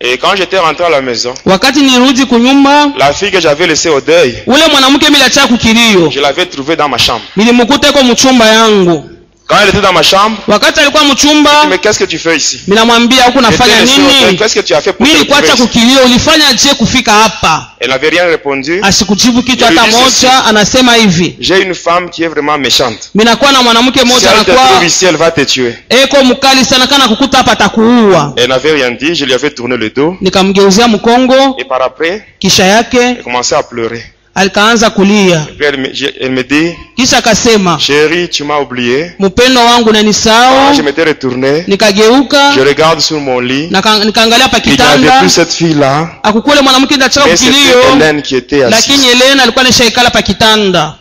[0.00, 1.32] Et quand j'étais rentré à la maison,
[2.98, 4.42] la fille que j'avais laissée au deuil,
[6.10, 7.22] je l'avais trouvée dans ma chambre.
[9.48, 12.18] Quand elle était dans ma chambre, wakati alikuwa mchumba je dis, mais qu'est-ce que tu
[12.18, 12.60] fais ici?
[13.26, 14.36] huku nafanya nini?
[14.36, 17.70] Qu'est-ce que tu as fait pour nilikuacha retrouver ici kukilio ulifanya je kufika hapa?
[17.80, 18.80] Elle n'avait rien répondu.
[18.82, 22.98] asikujibu kitu Ili hata sisi- moja anasema hivi J'ai une femme qui est vraiment méchante.
[23.14, 25.74] minakuwa na mwanamke Si mmoja elle te anakuwa trouve ici, elle va te tuer.
[25.90, 29.76] eko mkali sana kana kukuta hapa atakuua Elle n'avait rien dit, je lui avais tourné
[29.76, 30.16] le dos.
[30.20, 34.02] nikamgeuzia mkongo Et par après, kisha yake elle commençait à pleurer.
[34.36, 35.46] Alikaanza kulia.
[36.20, 39.12] Elle me, dit, kisha akasema chérie, tu m'as oublié.
[39.18, 42.52] mpendo wangu Quand nanisahau je m'étais retourné, nikageuka.
[42.54, 43.68] Je regarde sur mon lit.
[43.70, 45.18] nikaangalia pa Il n'y avait kitanda.
[45.20, 45.62] plus cette
[46.22, 48.68] akukule mwanamke kukilio.
[48.70, 49.06] Lakini
[49.42, 50.98] alikuwa nishaikala pa kitanda.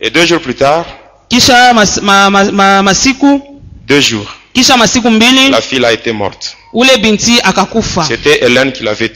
[0.00, 0.86] Et deux jours plus tard,
[1.28, 3.42] kisha mas, ma, ma, ma, masiku.
[3.86, 6.56] deux jours, kisha masiku mbili la fille a été morte.
[6.72, 8.04] ule binti akakufa.
[8.08, 9.08] C'était Hélène qui l'avait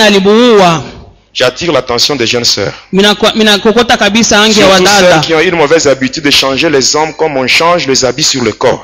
[0.00, 0.82] alimuua
[1.38, 2.72] J'attire l'attention des jeunes sœurs.
[4.54, 8.04] Surtout celles qui ont une mauvaise habitude de changer les hommes comme on change les
[8.06, 8.82] habits sur le corps.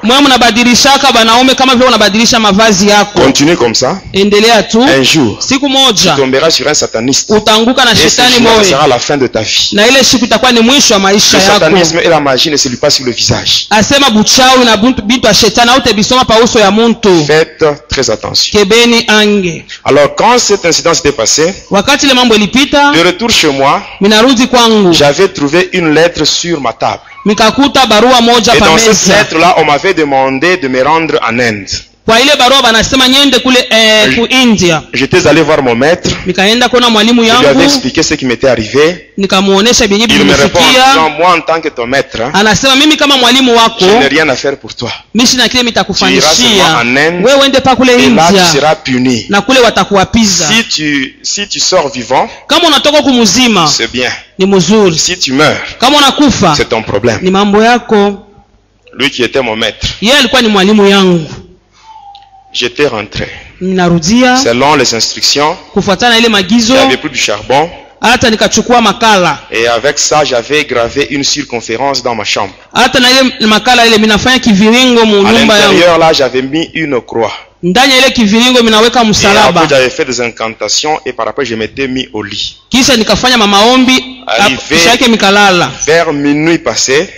[3.15, 4.03] Continue comme ça.
[4.87, 5.39] Un jour,
[6.15, 7.31] tu tomberas sur un sataniste.
[7.95, 7.97] Et
[8.65, 9.71] ce sera la fin de ta vie.
[11.33, 13.67] Le satanisme et la magie ne se lient pas sur le visage.
[17.27, 18.59] Faites très attention.
[19.85, 21.55] Alors, quand cet incident s'était passé,
[22.43, 27.01] ilipita de retour chez moi, minarudi kwangu j'avais trouvé une lettre sur ma table.
[27.25, 31.39] mikakuta barua moja Et dans cette meza lettre-là, on m'avait demandé de me rendre en
[31.39, 31.69] Inde.
[32.07, 36.11] Kwa ile barua banasema nyende kule eh, ku india J'étais allé voir mon maître.
[36.27, 39.11] nikaenda kuona mwalimu Je lui avais yangu expliqué ce qui m'était arrivé.
[39.17, 42.77] nikamuonesha vyenye Il me répond en vilinifikia moi en tant que ton maître, hein, anasema
[42.77, 44.91] mimi kama mwalimu wako je n'ai rien à faire pour toi.
[45.15, 45.61] mishi na kile
[46.83, 47.25] Inde.
[47.25, 49.27] wewe uende pa kule india puni.
[49.29, 54.11] na kule watakuwapiza Si tu, si tu sors vivant, kama unatoka kumuzima c'est bien.
[54.39, 57.19] ni mzuri Si tu meurs, kama unakufa c'est ton problème.
[57.23, 58.27] ni mambo yako
[58.99, 61.31] Lui qui était mon maître, yeye alikuwa ni mwalimu yangu
[62.53, 63.29] j'étais rentré.
[64.37, 65.57] Selon les instructions,
[66.79, 67.71] avait plus du charbon.
[69.53, 72.53] Et avec ça, j'avais gravé une circonférence dans ma chambre.
[75.25, 75.33] À
[75.69, 77.33] l'intérieur, là, j'avais mis une croix.
[79.13, 79.15] Et
[79.49, 82.57] après, j'avais fait des incantations et par après, je m'étais mis au lit.
[84.27, 84.59] Arrivé.
[85.87, 87.09] Vers minuit passé,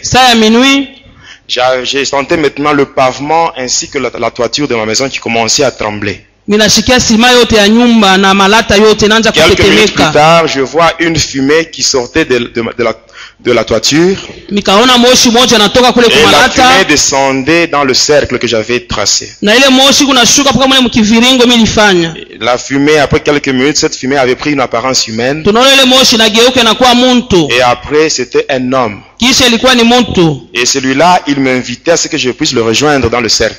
[1.49, 5.65] j'ai senti maintenant le pavement ainsi que la, la toiture de ma maison qui commençait
[5.65, 6.25] à trembler.
[6.49, 10.61] minashikia sima yote ya nyumba na malata yote naanza Quelques minutes plus kutetemeka tard, je
[10.61, 12.93] vois une fumée qui sortait de, de- de la,
[13.41, 14.17] de la toiture
[14.51, 19.33] nikaona moshi moja natoka kule et la fumée descendait dans le cercle que j'avais tracé.
[19.43, 24.19] na ile moshi kunashuka mpaka mule mkiviringo milifanya La fumée, après quelques minutes, cette fumée
[24.19, 28.73] avait pris une apparence humaine tunaona ile moshi nageuka inakuwa muntu et après c'était un
[28.73, 29.01] homme.
[30.55, 33.57] Et celui-là, il m'invitait à ce que je puisse le rejoindre dans le cercle.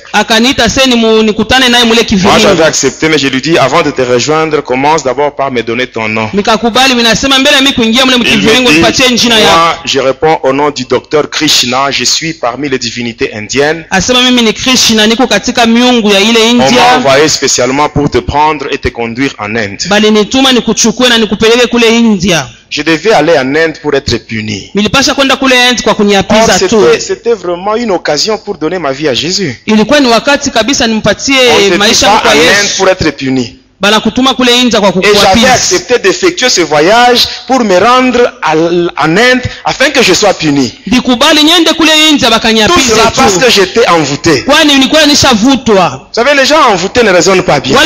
[2.28, 5.62] Moi, j'avais accepté, mais je lui dis, avant de te rejoindre, commence d'abord par me
[5.62, 6.28] donner ton nom.
[8.24, 8.38] Il
[8.78, 8.82] me
[9.16, 13.84] dit, moi, je réponds au nom du docteur Krishna, je suis parmi les divinités indiennes.
[16.60, 19.80] On m'a envoyé spécialement pour te prendre et te conduire en Inde.
[22.70, 24.70] Je devais aller en Inde pour être puni.
[26.98, 29.60] c'était vraiment une occasion pour donner ma vie à Jésus.
[29.70, 30.12] On ne kwa en Inde
[32.76, 33.58] pour être puni.
[34.80, 38.54] Kwa Et j'avais accepté d'effectuer ce voyage pour me rendre à
[39.04, 40.72] en Inde afin que je sois puni.
[42.68, 44.44] Tout cela parce que j'étais envoûté.
[44.46, 47.76] Vous savez, les gens envoûtés ne raisonnent pas bien.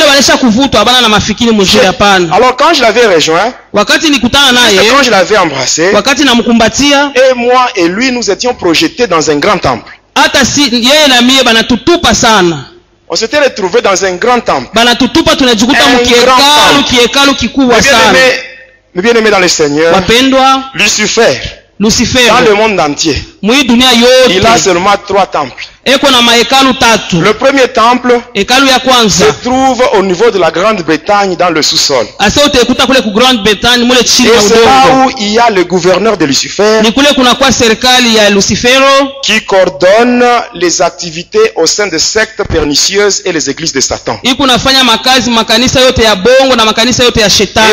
[2.31, 3.53] Alors quand je l'avais rejoint,
[4.89, 5.91] quand je l'avais embrassé,
[7.15, 9.91] et moi et lui, nous étions projetés dans un grand temple.
[13.13, 14.69] On s'était retrouvés dans un grand temple.
[14.73, 16.83] banatutupa tunajikuta mkiekalu temple.
[16.97, 17.97] kiekalu kikubwa Mes sana.
[17.97, 18.39] bien-aimés,
[18.95, 23.17] mes bien-aimés dans le Seigneur, wapendwa Lucifer, dans le monde entier,
[24.29, 25.65] il a seulement trois temples.
[25.83, 32.05] Le premier temple se trouve au niveau de la Grande-Bretagne dans le sous-sol.
[32.19, 32.41] Et c'est
[34.63, 36.81] là où il y a le gouverneur de Lucifer
[39.23, 40.23] qui coordonne
[40.53, 44.19] les activités au sein des sectes pernicieuses et les églises de Satan.
[44.23, 44.35] Et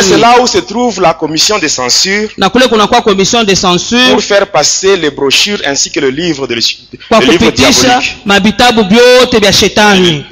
[0.03, 2.31] c'est là où se trouve la commission de censure
[4.13, 7.53] pour faire passer les brochures ainsi que le livre, de, le livre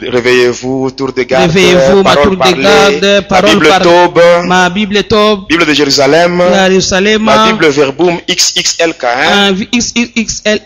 [0.01, 5.03] Réveillez-vous, tour de garde, Réveillez-vous, ma parole tour de garde, parole Bible par- Taube, mabible
[5.05, 9.69] tob Bible de Jérusalem, ya la yerusalema Bible Verbum XXLK1,
[10.17, 10.61] xxl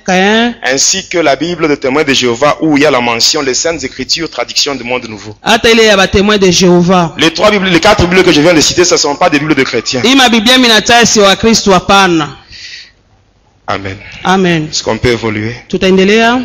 [0.62, 3.55] ainsi que la Bible de témoins de Jéhovah où il y a la mention les
[3.55, 5.37] Saintes Écritures, traduction du monde nouveau.
[6.40, 8.99] de jehova Les trois Bibles, les quatre Bibles que je viens de citer, ce ne
[8.99, 10.03] sont pas des Bibles de chrétiens.
[10.05, 12.37] hii mabiblia minatayo si wakristu hapana
[13.70, 13.96] Amen.
[14.24, 14.68] amen.
[14.70, 15.54] Est-ce qu'on peut évoluer?
[15.68, 16.40] Tutaendelea.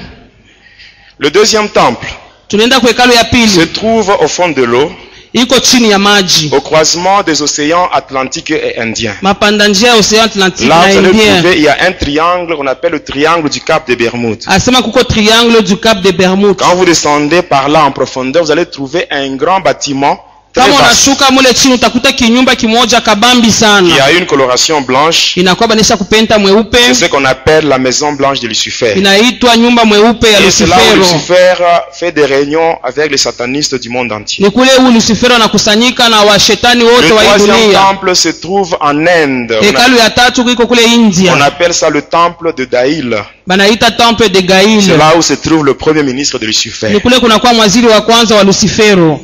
[1.18, 2.08] Le deuxième temple
[2.48, 4.92] tunaenda kwa hekalu ya se trouve au fond de l'eau,
[5.34, 6.50] iko chini ya maji.
[6.54, 9.16] au croisement des océans Atlantique et Indien.
[9.22, 12.68] mapanda njia ya ocean atlantique Là, vous allez trouver, il y a un triangle qu'on
[12.68, 14.44] appelle le triangle du Cap de Bermude.
[14.48, 18.52] asema kuko triangle du cap de bermude Quand vous descendez par là en profondeur, vous
[18.52, 20.20] allez trouver un grand bâtiment
[20.56, 25.40] kama unashuka mule chini utakuta kinyumba kimoja kabambi qui sana a une coloration blanche.
[25.40, 28.98] inakuwa banisha kupenta mweupe C'est ce qu'on appelle la maison blanche de Lucifer.
[28.98, 31.56] inaitwa nyumba mweupe ya Et c'est là où lucifero Lucifer
[32.00, 34.46] fait des réunions avec les satanistes du monde entier.
[34.46, 38.30] ni kule huu lucifero anakusanyika na washetani Le wote wa hii troisième dunia temple se
[38.30, 39.52] trouve en Inde.
[39.62, 43.18] On, hekalu ya tatu iko kule a- on india appelle ça le temple de Daïl.
[43.48, 44.40] banaita temple de
[44.82, 46.90] C'est là où se trouve le premier ministre de Lucifer.
[46.94, 49.20] ni kule kunakuwa mwaziri wa kwanza wa lucifero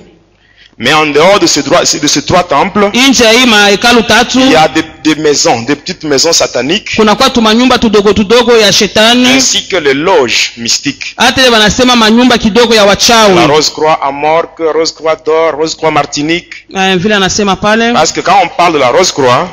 [0.84, 2.90] Mais en dehors de, ce droit- de ces trois temples,
[4.42, 6.96] il y a des, des maisons, des petites maisons sataniques,
[9.36, 11.14] ainsi que les loges mystiques.
[13.36, 16.66] La Rose-Croix à Morque, Rose-Croix d'Or, Rose-Croix Martinique.
[17.90, 19.50] Eh, Parce que quand on parle de la Rose-Croix,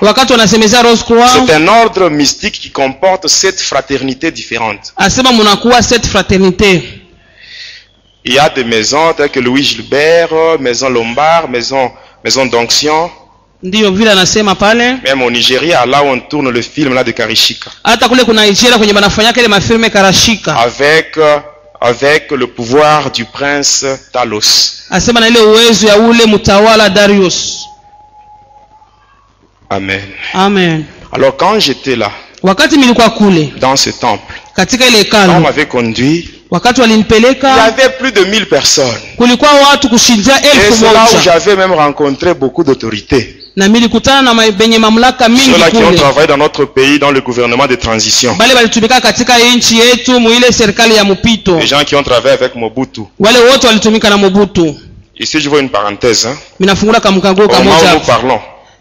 [1.47, 4.93] c'est un ordre mystique qui comporte sept fraternités différentes.
[4.97, 6.83] asema munakuwa cette fraternité
[8.29, 10.29] Il y a des maisons telles que Louis Gilbert,
[10.61, 11.91] Maison Lombard, Maison,
[12.23, 13.11] Maison d'Onction.
[13.63, 17.11] ndiyo vile anasema pale Même au Nigeria, là où on tourne le film là de
[17.13, 17.71] Karishika.
[17.85, 21.39] hata kule kuna nigeria kwenye banafanyaka ile mafilme karashika Avec, euh,
[21.81, 24.73] avec le pouvoir du prince Talos.
[24.91, 27.59] asema na ile uwezo ya ule mtawala darius
[29.71, 30.03] Amen.
[30.35, 32.11] amen Alors quand j'étais là,
[32.43, 37.47] wakati milikuwa kule dans ce temple, katika ile quand on m'avait conduit, wakati il y
[37.47, 38.99] avait plus de 1000 personnes.
[39.17, 43.35] kulikuwa watu kushindia elfu où j'avais même rencontré beaucoup d'autorités.
[43.57, 47.75] na milikutana na mamlaka mingi qui ont travaillé dans notre pays dans le gouvernement de
[47.77, 48.35] transition.
[48.37, 52.55] bale balitumika katika nchi yetu muile serikali ya mpito Les gens qui ont travaillé avec
[52.55, 53.03] Mobutu.
[53.19, 54.75] wale wote walitumika na mobutu
[55.21, 56.27] Ici, je vois une parenthèse.
[56.27, 56.37] Hein.
[56.61, 58.41] minafungula kamkanguo Au moment où kamoja nous parlons,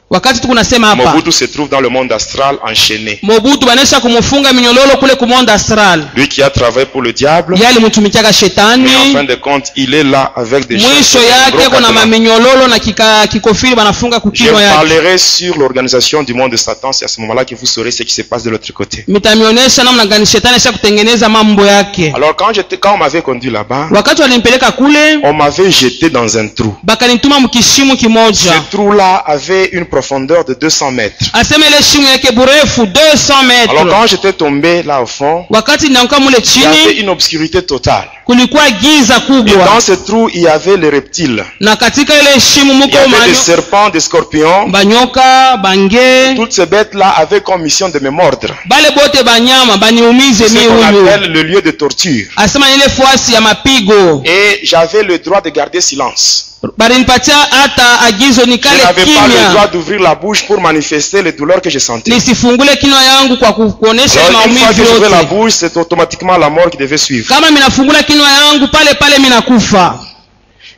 [0.10, 3.20] wakati tuku nasema hapa Mobutu se trouve dans le monde astral enchaîné.
[3.22, 7.66] mobutu banesha kumufunga minyololo kule kumonda astral Lui qui a travaillé pour le diable, ye
[7.68, 11.92] alimutumikiaka mais en fin shetani de compte, il est là avec des mwisho yake kuna
[11.92, 16.92] maminyololo na kika, kikofiri banafunga Je kukinywa yake parlerai sur l'organisation du monde de Satan.
[16.94, 19.04] C'est à ce moment-là que vous saurez ce qui se passe de l'autre côté.
[19.08, 23.50] mitamionyesha namna gani shetani asha kutengeneza mambo yake Alors quand j'étais, quand on m'avait conduit
[23.52, 26.76] là-bas, wakati walimpeleka kule on m'avait jeté dans un trou.
[26.84, 31.26] bakanituma mkishimu Ce kimoja trou-là avait une profondeur de 200 mètres.
[31.34, 33.34] asema ile shimu yake burefu 200
[33.70, 38.10] Alors quand j'étais tombé là au fond, il y avait une obscurité totale.
[38.28, 41.44] Kulikuwa giza Et kubwa dans ce trou, il y avait les reptiles.
[41.60, 44.68] na katika ile shimu Il y muko avait des serpents, des scorpions.
[44.70, 48.50] banyoka bange Toutes ces bêtes-là avaient comme mission de me mordre.
[48.66, 52.26] bale bote banyama baniumize mi huyu appelle le lieu de torture.
[52.36, 56.44] asema ile fuasi ya mapigo Et j'avais le droit de garder silence.
[56.78, 58.94] balinipatia hata agizo nikale pas
[59.28, 62.12] le droit d'ouvrir la bouche pour manifester les douleurs que je sentais.
[62.12, 66.78] nisifungule kinywa yangu kwa ku- kuonesha maumivu la yote bouche, c'est automatiquement la mort qui
[66.78, 67.28] devait suivre.
[67.30, 68.17] kama minafungula kinywa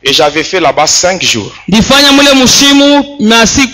[0.02, 1.52] Et j'avais fait là-bas cinq jours.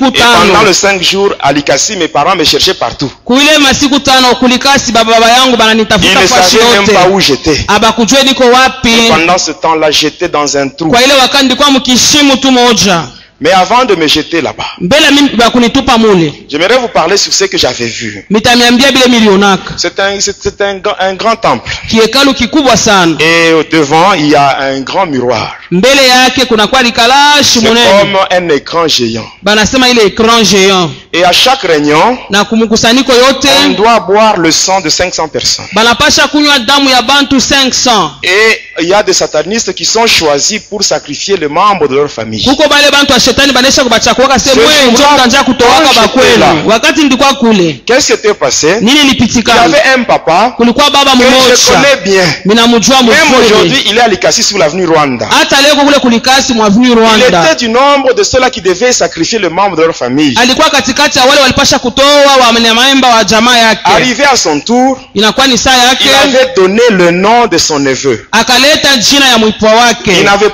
[0.08, 3.08] Et pendant les cinq jours, à Likasi, mes parents me cherchaient partout.
[5.94, 7.64] Ils ne savaient même pas où j'étais.
[9.08, 10.90] pendant ce temps-là, j'étais dans un trou.
[13.40, 14.64] Mais avant de me jeter là-bas,
[16.48, 18.24] j'aimerais vous parler sur ce que j'avais vu.
[19.76, 21.70] C'est un, c'est- un, grand- un grand temple.
[23.20, 25.54] Et au devant, il y a un grand miroir.
[27.60, 27.60] C'est
[28.00, 29.28] comme un écran géant.
[31.12, 32.18] Et à chaque réunion,
[33.66, 35.66] on doit boire le sang de 500 personnes.
[35.74, 40.60] banapasha kunywa damu ya bantu 500 Et il y a des satanistes qui sont choisis
[40.70, 42.44] pour sacrifier les membres de leur famille.
[43.26, 43.32] Se
[45.44, 47.00] kutowaka bakwenu wakati
[47.38, 48.80] kule Qu'est-ce qui s'était passé?
[48.80, 51.54] nini Il y avait un papa kulikuwa baba que je mmoja.
[51.66, 52.24] connais bien.
[52.44, 55.26] Même aujourd'hui, il est à Likasi sur l'avenue Rwanda.
[55.40, 57.44] hata leo kule kulikasi mwavuni Il rwanda.
[57.44, 60.34] était du nombre de ceux-là qui devaient sacrifier le membre de leur famille.
[60.36, 63.80] alikuwa katikati ya wale walipasha kutoa wanyamaemba wa jamaa yake.
[63.84, 66.04] Arrivé à son tour, inakuwa ni saa yake.
[66.04, 68.26] il avait donné le nom de son neveu.
[68.32, 70.50] akaleta jina ya mwipwa Il wake n'avait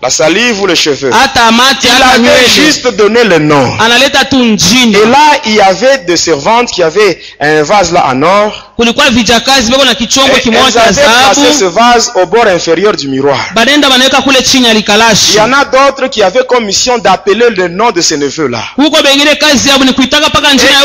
[0.00, 1.10] la salive ou les cheveux?
[1.10, 3.76] Il avait juste donné le nom.
[3.76, 3.88] Et
[5.06, 8.64] là, il y avait des servantes qui avaient un vase là en or.
[8.78, 8.94] Et elles
[10.78, 13.40] avaient placé ce vase au bord inférieur du miroir.
[13.56, 13.72] Il
[15.34, 18.62] y en a d'autres qui avaient comme mission d'appeler le nom de ces neveux-là.
[18.78, 18.90] Et il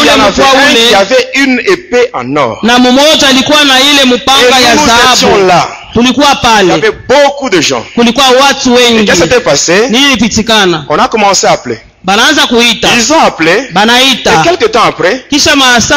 [0.07, 2.57] y en avait un qui avait une épée en or.
[2.63, 2.67] Et
[4.07, 4.17] nous
[5.13, 5.67] étions là.
[5.93, 6.27] Tulikuwa
[6.61, 7.83] Il y avait beaucoup de gens.
[7.95, 9.89] kulikuwa watu Et wengi qu'est-ce qui s'était passé?
[10.89, 11.79] On a commencé à appeler.
[12.03, 13.51] banaanza kuita Ils ont appelé.
[13.51, 15.95] Et quelques temps après, kisha maasa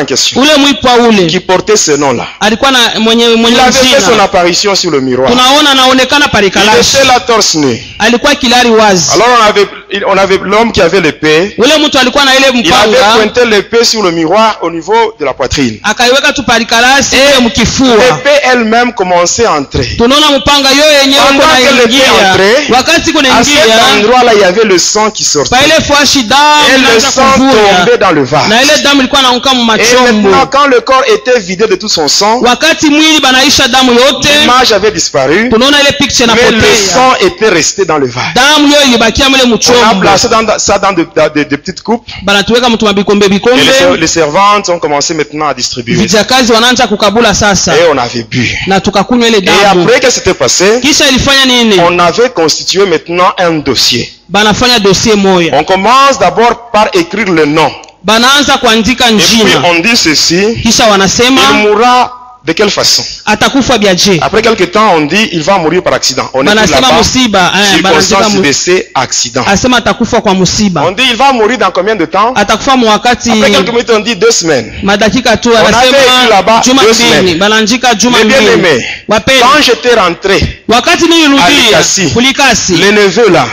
[0.00, 3.72] en question, ule mwipwa ule qui portaient ce nom-là, alikuwa na mwenye mwenye il avait
[3.72, 5.30] fait son apparition sur le miroir.
[5.30, 7.78] tunaona anaonekana Il était là torse nu.
[7.98, 9.68] alikuwa kilari wazi Alors on avait,
[10.06, 11.54] on avait l'homme qui avait l'épée.
[12.60, 15.78] Il avait pointé l'épée sur le miroir au niveau de la poitrine.
[17.96, 19.84] L'épée elle-même commençait à entrer.
[21.28, 21.92] Pendant que l'épée
[22.32, 22.64] entrait,
[23.30, 23.66] À cet
[24.04, 25.54] endroit-là, il y avait le sang qui sortait.
[26.74, 27.22] Et le sang
[27.78, 28.48] tombait dans le vase.
[29.80, 32.40] Et maintenant, quand le corps était vidé de tout son sang,
[34.42, 35.48] l'image avait disparu,
[36.34, 36.60] mais le
[36.94, 38.34] sang était resté dans le vase.
[39.82, 42.04] On a placé dans- ça dans de, dans de- de petites coupes.
[43.60, 45.96] Et les, servantes ont commencé maintenant à distribuer.
[47.76, 48.58] Et on avait bu.
[49.38, 49.44] Et
[49.82, 50.80] après, qu'est-ce qui s'était passé?
[51.80, 54.12] On avait constitué maintenant un dossier.
[55.52, 57.70] On commence d'abord par écrire le nom.
[59.08, 59.12] Et
[59.44, 60.54] puis on dit ceci,
[61.52, 62.12] il mourra
[62.46, 63.02] de quelle façon
[64.22, 66.30] Après quelque temps, on dit il va mourir par accident.
[66.32, 67.02] On banasema là-bas,
[67.82, 69.42] circonstance décès, accident.
[70.86, 72.32] On dit il va mourir dans combien de temps
[73.32, 74.72] Après quelques minutes, on dit deux semaines.
[75.42, 77.38] tu avait anasema là-bas deux semaines.
[78.10, 78.84] Mais bien aimé,
[79.40, 80.62] quand j'étais rentré,
[81.42, 82.12] Alikasi.
[82.12, 83.46] kulikasi le neveu là,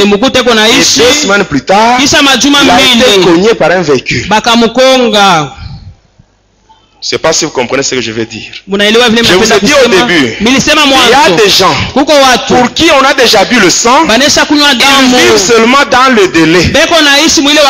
[0.69, 1.97] Et deux semaines plus tard,
[2.63, 2.75] il a
[3.05, 4.25] été cogné par un véhicule.
[4.31, 5.53] Bakamukonga.
[7.03, 8.51] Je ne sais pas si vous comprenez ce que je veux dire.
[9.25, 10.37] Je vous ai dit au début,
[11.07, 11.75] Il y a des gens
[12.47, 14.05] pour qui on a déjà bu le sang,
[15.01, 16.61] ils vivent seulement dans le délai.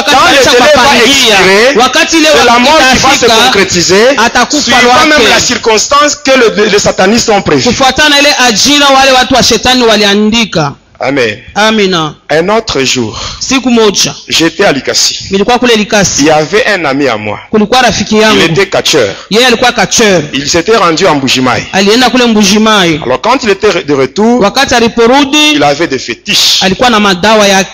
[0.03, 0.83] Quand le délai va
[1.37, 1.73] expirer,
[2.39, 4.05] C'est la mort qui va se concrétiser,
[4.61, 7.63] suivant même la circonstance que le- les satanistes ont prévue.
[11.03, 11.39] Amen.
[11.55, 13.19] amina Un autre jour,
[14.27, 15.29] j'étais à Likasi.
[15.31, 17.39] Il y avait un ami à moi.
[17.51, 19.15] Il était catcheur.
[20.33, 21.63] Il s'était rendu en mbujimai
[23.03, 24.45] Alors quand il était de retour,
[25.55, 26.61] il avait des fétiches.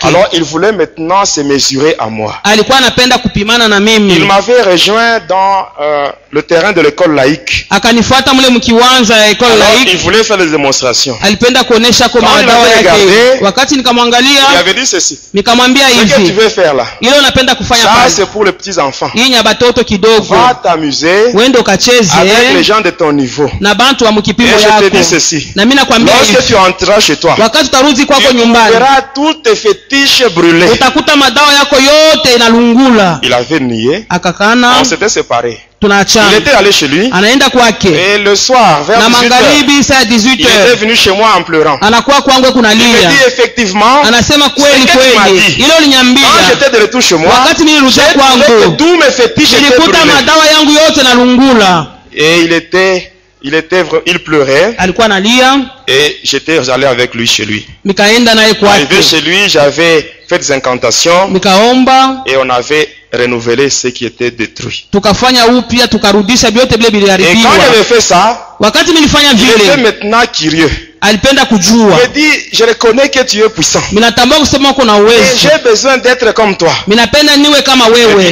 [0.01, 2.33] Alors il voulait maintenant se mesurer à moi.
[2.45, 6.07] Il m'avait rejoint dans euh,
[6.37, 7.65] le terrain de l'école laïque.
[7.69, 11.17] akanifuata mle mkiwanja ya ekole Alors laiki il voulait faire des démonstrations.
[11.21, 15.19] alipenda kuonesha kwa Quand madawa il m'avait yake regardé, wakati Il avait dit ceci.
[15.33, 18.51] nikamwambia Ce que tu hivi veux faire là, ile unapenda kufanya ça c'est pour les
[18.51, 19.09] petits enfants.
[19.15, 23.49] hii ni ya batoto kidogo Va t'amuser ukacheze avec les gens de ton niveau.
[23.59, 25.47] na bantu wa Et mkipimo je te dis ceci.
[25.55, 29.01] na mimi nakwambia Lorsque hivi tu entreras chez toi, wakati utarudi kwako tu nyumbani verras
[29.15, 30.71] toutes tes fétiches brûlées.
[30.73, 34.05] utakuta madawa yako yote inalungula Il avait nié.
[34.09, 35.59] akakana On s'était séparés.
[35.79, 37.09] Il était allé chez lui.
[37.11, 37.85] anaenda kwake.
[37.85, 41.29] Et le soir, vers na 18 heures, magharibi saa 18 il était venu chez moi
[41.37, 41.77] en pleurant.
[41.81, 45.39] anakuwa kwangu Il me dit effectivement, anasema kweli kweli.
[45.57, 49.61] ile uliniambia quand j'étais de retour chez moi, wakati nilirudia kwangu tous mes fétiches étaient
[49.61, 50.13] nilikuta brûlés.
[50.15, 53.11] madawa yangu yote nalungula Et il était,
[53.43, 54.73] il était, vra- il pleurait.
[54.79, 55.57] alikuwa analia
[55.87, 57.67] Et j'étais allé avec lui chez lui.
[57.85, 61.29] nikaenda naye Arrivé kwake chez lui, j'avais fait des incantations.
[61.29, 62.23] Nikaomba.
[62.25, 64.87] Et on avait renouvelé ce qui était détruit.
[64.91, 69.83] tukafanya upya tukarudisha vyote vile Et quand j'avais fait ça, wakati nilifanya il était vile
[69.83, 70.86] maintenant curieux.
[71.07, 73.83] Alipenda kujua Il dit, je reconnais que tu es puissant.
[73.91, 76.73] minatambua kusema uko na Et uwezo j'ai besoin d'être comme toi.
[76.87, 77.85] minapenda niwe kama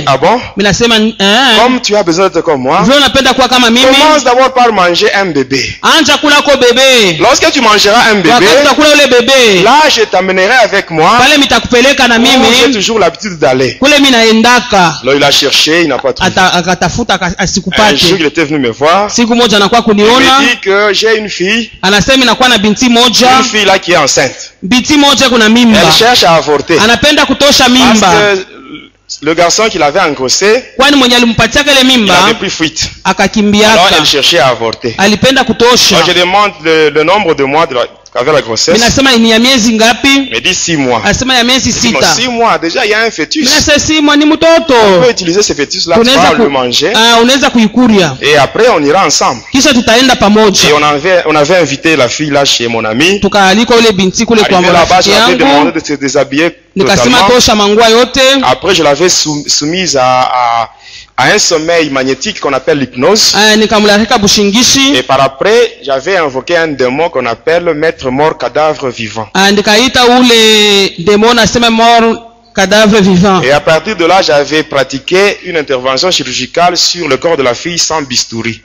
[0.05, 0.41] ah bon?
[0.57, 4.23] Minasema eh, Comme tu as besoin d'être comme moi, vile unapenda kuwa kama mimi commence
[4.23, 5.75] d'abord par manger un bébé.
[5.81, 6.17] anja
[6.57, 11.17] bebe Lorsque tu mangeras un bébé, wakati utakula ule bebe là je t'amènerai avec moi.
[11.17, 13.77] pale mitakupeleka na J'ai toujours l'habitude d'aller.
[13.79, 16.31] kule mi naendaka Alors il a cherché, il n'a pas trouvé.
[16.35, 17.19] Akatafuta
[17.77, 19.09] Un jour, il était venu me voir.
[19.11, 23.27] siku moja anakuwa Il me dit que j'ai une fille, anasema inakuwa na binti moja
[23.39, 24.53] une fille là qui est enceinte.
[24.63, 26.79] binti moja kuna mimba Elle cherche à avorter.
[26.79, 28.45] anapenda kutosha Parce mimba que
[29.21, 32.13] le garçon qui l'avait engrossé, kwani mwenye alimpatiaka ile mimba?
[33.03, 34.95] akakimbiaka elle cherchait à avorter.
[34.97, 37.81] alipenda kutosha Alors je demande le, le nombre de mois de la,
[38.15, 38.73] qu'avait la grossesse.
[40.31, 41.01] me dit 6 mois.
[42.15, 43.45] six mois, déjà il y a un fœtus.
[44.97, 46.93] On peut utiliser ce fœtus-là, tu tunaweza vas ku, le manger.
[48.17, 49.41] ah, Et après, on ira ensemble.
[50.69, 53.19] Et on avait, on avait invité la fille là chez mon ami.
[54.55, 56.51] Arrivé là-bas, l'avais demandé de se déshabiller
[57.09, 57.27] totalement.
[58.43, 60.69] Après, je l'avais sou- soumise à, à,
[61.17, 63.35] à un sommeil magnétique qu'on appelle l'hypnose.
[64.95, 69.27] Et par après, j'avais invoqué un démon qu'on appelle maître mort cadavre vivant.
[72.53, 72.97] Cadavre
[73.43, 77.53] Et à partir de là, j'avais pratiqué une intervention chirurgicale sur le corps de la
[77.53, 78.61] fille sans bistouri.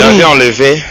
[0.00, 0.82] J'avais enlevé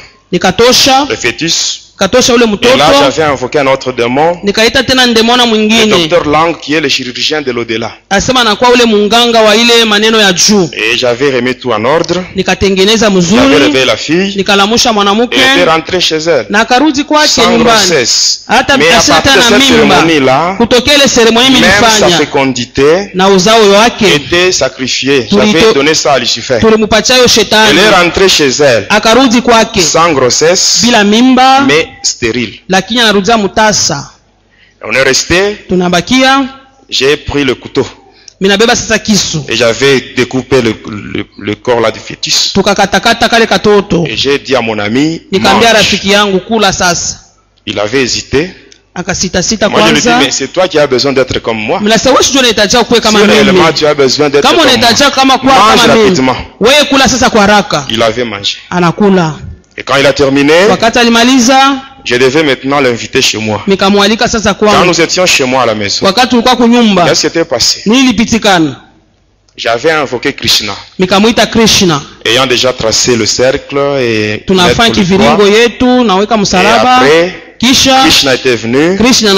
[1.09, 1.90] le fœtus.
[2.01, 6.25] Katosha ule Et là, mtoto j'avais invoqué un autre démon, nikaita tena ndemona le docteur
[6.25, 7.91] Lang, qui est le chirurgien de l'au-delà.
[8.09, 12.23] asema anakuwa ule munganga wa ile maneno ya juu Et j'avais remis tout en ordre.
[12.35, 14.35] nikatengeneza J'avais réveillé la fille.
[14.35, 14.89] nikalamusha
[15.31, 16.47] Et était rentrée chez elle.
[16.49, 18.41] na akarudi kwake Sans nyumbani grossesse.
[18.47, 19.71] hata tena cette
[20.09, 21.61] mimba kutokea ile seremoni
[22.17, 25.27] fécondité na uzao wake était sacrifiée.
[25.29, 26.59] Tulito- J'avais donné ça à Lucifer.
[26.59, 28.85] tulimupatia hiyo shetani est rentrée chez elle.
[28.89, 32.59] akarudi kwake Sans grossesse, bila mimba mais stérile.
[32.69, 34.09] lakini anarudia mutasa
[34.83, 35.57] On est resté.
[35.69, 36.45] tunabakia
[36.89, 37.85] J'ai pris le couteau.
[38.41, 40.75] minabeba sasa kisu Et j'avais découpé le,
[41.13, 42.53] le- le corps là du fœtus.
[42.53, 45.21] tukakatakata kale katoto Et j'ai dit à mon ami,
[45.73, 47.17] rafiki yangu kula sasa
[47.65, 48.49] Il avait hésité.
[48.95, 51.57] akasitasita Moi, je lui ai dit, kwanza mais c'est toi qui as besoin d'être comme
[51.59, 51.79] moi.
[51.79, 54.65] mnasema wewe sio unahitajia kuwe Si kama mimi réellement tu as besoin d'être kama comme
[54.65, 56.37] moi, unahitajia kama kuwa mange kama mimi rapidement.
[56.59, 58.57] wewe kula sasa kwa haraka Il avait mangé.
[58.69, 59.35] anakula
[59.81, 60.53] Et quand il a terminé,
[62.05, 63.63] je devais maintenant l'inviter chez moi.
[63.67, 67.81] Quand nous étions chez moi à la maison, qu'est-ce qui s'était passé?
[69.57, 70.73] J'avais invoqué Krishna,
[72.25, 74.59] ayant déjà tracé le cercle et Et
[76.69, 78.97] après, kisha Krishna était venu.
[78.97, 79.31] krishna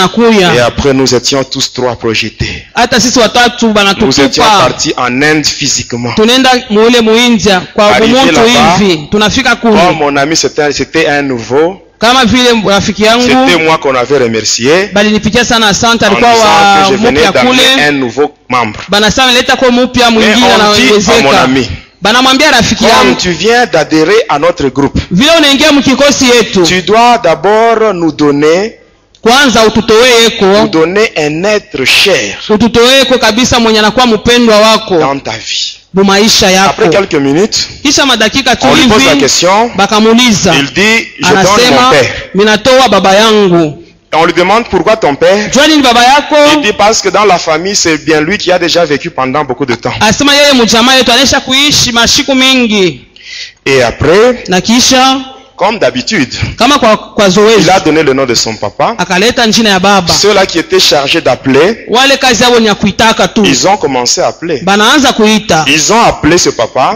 [0.56, 2.66] Et après, nous étions tous trois projetés.
[2.74, 3.66] hata sisi watatu
[4.00, 6.14] Nous étions partis en Inde physiquement.
[6.16, 11.82] tunaenda muule muindia kwa hivi tunafika kule mon ami, c'était un nouveau.
[12.00, 14.90] kama vile rafiki C'était moi qu'on avait remercié.
[14.94, 18.80] balinipikia sana asante En alikuwa wa que je venais mupya d'amener kule un nouveau membre.
[18.90, 21.70] banasema leta kwa Mais mwingine anaongezeka ami,
[22.04, 26.82] banamwambia rafiki comme yangu tu viens d'adhérer à notre groupe, vile unaingia mkikosi yetu tu
[26.82, 28.74] dois d'abord nous donner,
[29.22, 35.32] kwanza nous ututoweeko donner un être cher ututoweeko kabisa mwenye anakuwa mpendwa wako dans ta
[35.32, 35.80] vie.
[35.94, 39.72] mumaisha yako Après quelques minutes, kisha madakika tu on lui pose la hivi question.
[39.76, 42.12] bakamuuliza Il dit, je donne mon anasema père.
[42.36, 43.83] minatoa baba yangu
[44.14, 45.50] Et on lui demande pourquoi ton père.
[46.56, 49.44] Il dit parce que dans la famille, c'est bien lui qui a déjà vécu pendant
[49.44, 49.94] beaucoup de temps.
[53.66, 54.44] Et après,
[55.58, 56.32] comme d'habitude,
[57.60, 58.96] il a donné le nom de son papa.
[60.08, 61.88] Ceux-là qui étaient chargés d'appeler,
[63.46, 64.62] ils ont commencé à appeler.
[65.68, 66.96] Ils ont appelé ce papa,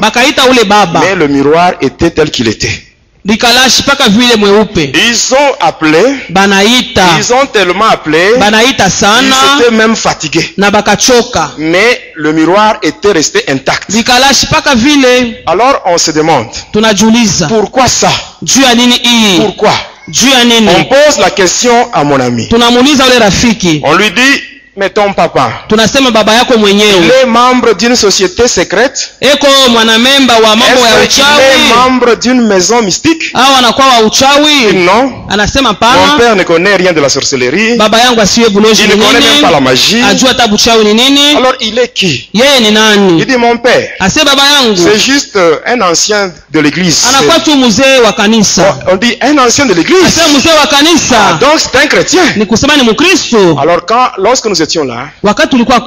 [1.02, 2.87] mais le miroir était tel qu'il était.
[3.28, 6.00] Likalashi mpaka vile mweupe Ils ont appelé,
[6.30, 8.86] banaita ils ont tellement appelé, banaita
[9.22, 10.54] ils étaient même fatigués.
[10.58, 13.90] na bakachoka Mais le miroir était resté intact.
[13.90, 18.10] likalashi mpaka vile Alors on se demande, tunajiuliza pourquoi ça?
[18.42, 19.74] Juu ya nini hii Pourquoi?
[20.08, 20.38] Juu ya
[20.80, 22.48] On pose la question à mon ami.
[22.48, 23.82] tunamuuliza ule rafiki.
[23.84, 24.44] On lui dit,
[24.78, 30.34] mais ton papa, tunasema baba yako il mwenyewe est membre d'une société secrète eko mwanamemba
[30.36, 33.24] wa mambo ya Est-ce qu'il est uchawi membre d'une maison mystique?
[33.34, 34.74] Au anakuwa wa uchawi?
[34.86, 35.26] Non.
[35.30, 37.76] anasema Mon pana père ne connaît rien de la sorcellerie.
[37.78, 40.04] baba yangu asiwe buloji Il ne connaît même pas la magie.
[40.12, 41.36] ajua hata buchawi ni nini?
[41.38, 42.30] Alors il est qui?
[42.34, 43.90] Yeye ni Il nani dit mon père.
[44.00, 47.02] ase baba yangu C'est juste euh, un ancien de l'église.
[47.10, 50.06] anakuwa tu mzee wa kanisa On dit un ancien de l'église.
[50.06, 52.22] ase mzee wa Ah, kanisa Donc c'est un chrétien.
[52.36, 55.10] ni kusema ni mkristo Alors quand, lorsque nous étions là,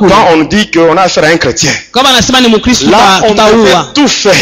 [0.09, 1.73] quand on dit qu'on a affaire à un chrétien,
[2.91, 4.35] là, on devait tout faire.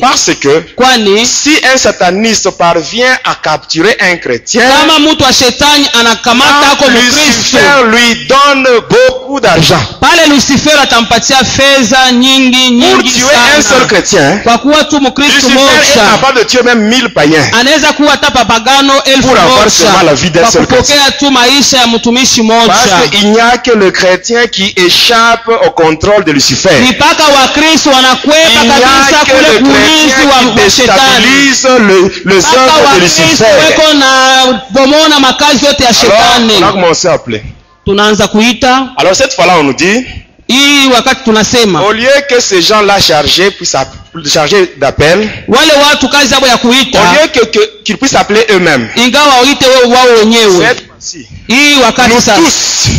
[0.00, 0.62] Parce que
[1.24, 4.62] si un sataniste parvient à capturer un chrétien,
[6.88, 7.58] Lucifer
[7.90, 9.80] lui donne beaucoup d'argent.
[12.92, 14.40] Pour tuer un seul chrétien,
[15.28, 17.44] Lucifer est capable de tuer même mille païens.
[19.22, 21.10] Pour avoir seulement la vie d'un seul kupokea
[22.90, 26.70] Parce qu'il n'y a que le chrétien qui échappe au contrôle de Lucifer.
[28.52, 32.34] Il n'y a que le chrétien qui déstabilise le, le
[32.94, 33.44] de Lucifer.
[36.06, 37.42] Alors, on a commencé à appeler.
[38.96, 40.04] Alors, cette fois-là, on nous dit,
[40.48, 43.76] hii wakati tunasema au lieu que ces gens-là chargés puissent
[44.32, 49.40] chargés d'appel, wale watu kazi yabo ya au lieu que- qu'ils puissent appeler eux-mêmes, ingawa
[49.42, 50.91] waite wao wao wenyewe cette fois-ci,
[51.48, 52.52] hii wakati sasa tous,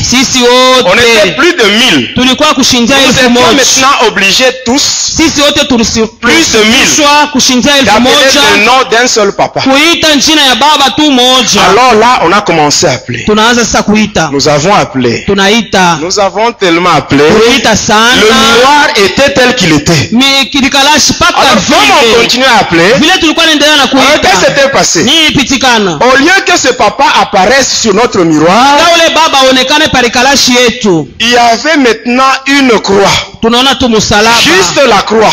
[0.10, 0.40] sisi
[0.86, 2.14] on était wote plus de mille.
[2.16, 4.82] tulikuwa kushinjia elfu moja maintenant obligés tous
[5.18, 6.72] sisi wote Plus de mille.
[6.78, 9.62] tulisishwa kushinjia elfu moja nom d'un seul papa.
[9.62, 13.26] kuita njina ya baba tu moja Alors là, on a commencé à appeler.
[13.26, 15.24] tunaanza sasa kuita Nous avons appelé.
[15.26, 17.24] tunaita Nous avons tellement appelé.
[17.24, 20.10] Le miroir était tel qu'il était.
[20.52, 24.48] Kilikalashi Alors, comme on continue à appeler, vile tulikuwa naendelea na alors qu'est-ce qui kuita
[24.48, 26.00] s'était passé ipitikana?
[26.02, 28.78] Au lieu que ce papa apparaisse sur notre miroir,
[31.20, 33.12] il y avait maintenant une croix.
[34.44, 35.30] Juste la croix.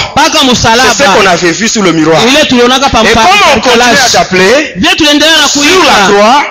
[0.97, 2.21] C'est ce qu'on avait vu sur le miroir.
[2.23, 3.25] Et comme
[3.57, 6.43] on parikalashi à appeler, vile tuliendelea na sur la croix,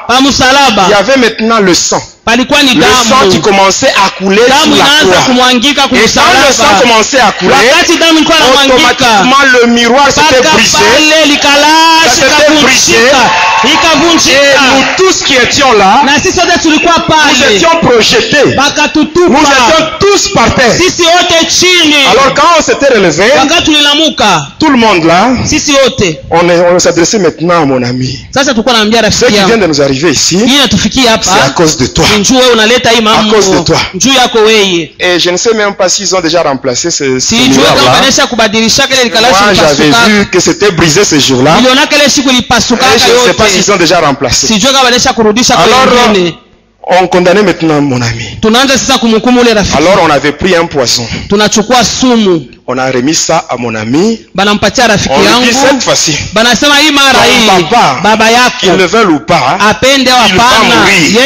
[0.88, 2.02] il y avait maintenant le sang.
[2.30, 5.26] Palikuwa ni Le sang qui commençait à couler damu sur inaanza croix.
[5.26, 5.98] kumwangika Et quand
[6.48, 7.54] le sang commençait à couler,
[8.00, 10.78] damu ilikuwa automatiquement le miroir s'était brisé.
[10.78, 13.22] pale likalashi ikavunjika
[13.62, 18.46] Et nous tous qui étions là, na sisi wote tulikuwa nous étions projetés.
[18.46, 20.72] Nous étions tous par terre.
[20.78, 25.74] sisi wote chini Alors quand on s'était relevé, wakati tulilamuka tout le monde là, sisi
[25.74, 28.20] wote on, est- on s'adressait maintenant à mon ami.
[28.34, 31.88] sasa tulikuwa naambia Ce qui vient de nous arriver ici, hii c'est à cause de
[31.88, 32.06] toi.
[32.20, 33.38] Njuu wewe unaleta hii mambo.
[33.94, 37.62] njuu yako weye Et je ne sais même pas s'ils ont déjà remplacé ce, sijue
[37.62, 41.56] kama wanaisha kubadilisha kile likalashi Moi, j'avais lipasukaka vu que c'était brisé ce jour-là.
[41.56, 44.48] niliona kile siku lipasukaka je ne sais pas yote s'ils ont déjà remplacé.
[44.48, 46.34] sijue kama wanaisha kurudisha Alors, kwengine
[46.88, 48.38] on condamnait maintenant mon ami.
[49.78, 51.06] Alors, on avait pris un poison.
[52.72, 54.20] On a remis ça à mon ami.
[55.10, 56.14] On lui dit cette fois-ci,
[57.48, 58.02] papa,
[58.60, 59.58] qu'il le veuille ou pas,
[60.30, 60.44] il va
[60.76, 61.20] mourir.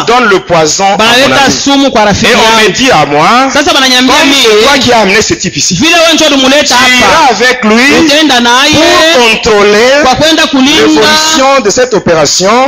[0.00, 1.52] on donne le poison à mon ami.
[2.30, 3.48] Et on me dit à moi,
[4.06, 8.08] comme c'est toi qui as amené ce type ici, tu iras avec lui
[8.72, 9.88] pour contrôler
[10.86, 12.66] l'évolution de cette opération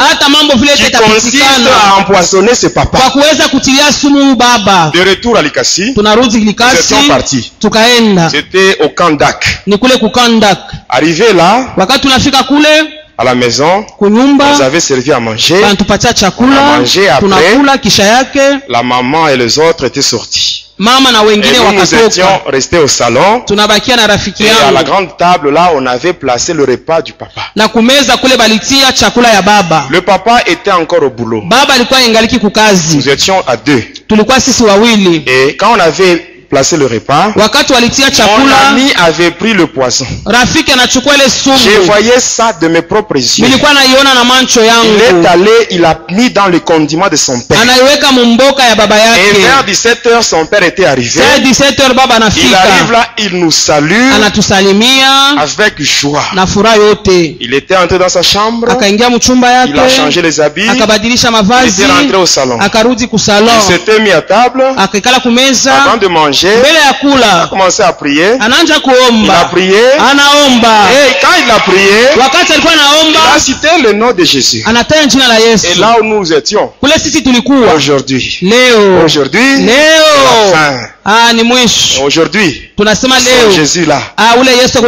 [0.74, 0.82] qui
[1.14, 1.36] consiste
[1.79, 3.11] à empoisonner ses kwa papas.
[3.12, 7.53] kuweza kutilia sumu huyu baba De retour à Likasi, tunarudi likasi étions partis.
[7.61, 9.62] tukaenda C'était au camp d'Ac.
[9.66, 10.59] ni kule kukandak
[10.89, 12.66] Arrivé là, wakati tunafika kule
[13.20, 15.61] à la maison, kunyumba avait servi à manger.
[15.61, 17.29] banatupatia On a chakula mangé après.
[17.29, 20.64] tunakula kisha yake La maman et les autres étaient sortis.
[20.79, 23.41] Mama na wengine nous, nous étions wakatoka restés au salon.
[23.47, 27.12] tunabakia na rafiki Et à la grande table, là, on avait placé le repas du
[27.12, 27.41] papa.
[27.57, 31.43] na kumeza kule balitia chakula ya baba Le papa était encore au boulot.
[31.49, 33.83] baba alikuwa ingaliki kukazi Nous étions à deux.
[34.09, 38.92] tulikuwa sisi wawili Et quand on avait placé le repas, wakati walitia mon chakula ami
[39.07, 40.07] avait pris le poisson.
[40.24, 43.44] rafiki anachukua ile Je voyais ça de mes propres yeux.
[43.46, 47.40] nilikuwa naiona na mancho Il est allé, il a mis dans le condiment de son
[47.40, 47.61] père.
[47.61, 51.20] anaiweka mumboka ya baba Et vers 17 heures, son père était arrivé.
[51.20, 56.24] saa 17 baba Il arrive là, il nous salue anatusalimia avec joie.
[56.34, 57.09] na furaha yote.
[57.40, 61.28] Il était entré dans sa chambre, akaingia mchumba il a changé les habits, akabadilisha
[61.64, 62.59] il était rentré au salon.
[62.61, 63.18] akarudi Il
[63.62, 64.64] s'était mis à table,
[65.22, 68.36] kumeza avant de manger, mbele ya il a commencé à prier.
[68.36, 73.93] Il a prié, anaomba et quand il a prié, wakati alikuwa il a cité le
[73.93, 74.62] nom de Jésus.
[74.66, 79.72] anataja jina la Et là où nous étions, kule sisi tulikuwa aujourd'hui, leo aujourd'hui, leo
[80.24, 80.89] la fin.
[81.09, 84.01] Ah, ni mwisho Aujourd'hui, tunasema sans leo Jésus là.
[84.17, 84.79] ah, ule yesu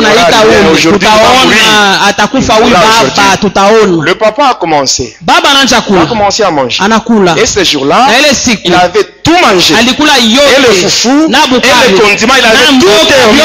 [0.92, 5.16] tutaona atakufa huyu baba tutaona Le papa a commencé.
[5.20, 6.82] baba a kula commencé à manger.
[6.84, 9.74] anakula Et ce ile siku il avait tout mangé.
[9.78, 11.50] alikula Et le na et
[11.92, 13.42] le condiment, il avait tout terminé.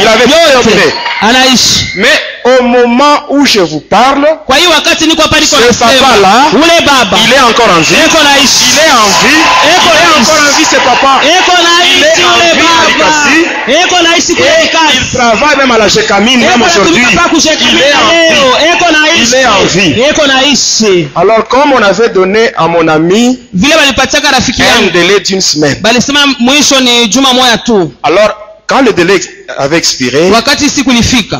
[0.00, 0.94] Il avait tout yote terminé.
[1.20, 2.08] anaishi Mais
[2.44, 6.50] au moment où je vous parle, kwa hiyo wakati niko hapa niko Ce nasema papa-là,
[6.54, 7.94] ule baba il est encore en vie.
[7.94, 9.40] Il est en vie.
[9.64, 10.39] Il est encore
[10.94, 11.20] papa.
[11.24, 12.64] Il est en vie
[13.02, 13.18] à
[13.68, 17.02] Et travaille même à la Gécamine, même aujourd'hui.
[19.22, 19.92] Il est en vie.
[19.96, 25.80] Il est en Alors, comme on avait donné à mon ami un délai d'une semaine,
[28.02, 28.30] alors
[28.66, 29.20] quand le délai
[29.58, 30.30] avait expiré,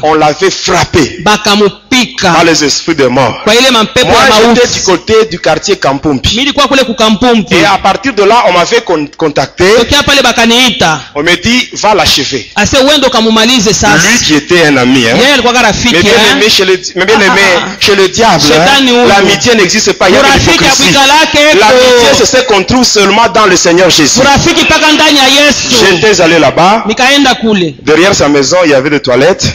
[0.03, 1.23] on l'avait frappé
[2.23, 3.43] par les esprits de mort.
[3.45, 4.17] kwa ile mapepo Moi,
[4.55, 6.37] j'étais du côté du quartier Kampumpi.
[7.57, 9.65] Et à partir de là, on m'avait con- contacté.
[11.15, 12.51] On me dit, va l'achever.
[12.57, 15.17] sasa Lui qui était un ami, hein.
[15.35, 15.53] alikuwa
[15.93, 17.77] Mais bien aimé chez le, mais bien aimé Ah, ah, ah.
[17.81, 20.09] chez le diable, hein, l'amitié n'existe pas.
[20.09, 20.83] Il y a de urafiki l'hypocrisie.
[20.83, 24.21] abwikalake L'amitié, c'est ce qu'on trouve seulement dans le Seigneur Jésus.
[25.71, 26.85] J'étais allé là-bas.
[27.83, 29.47] Derrière sa maison, il y avait des toilettes.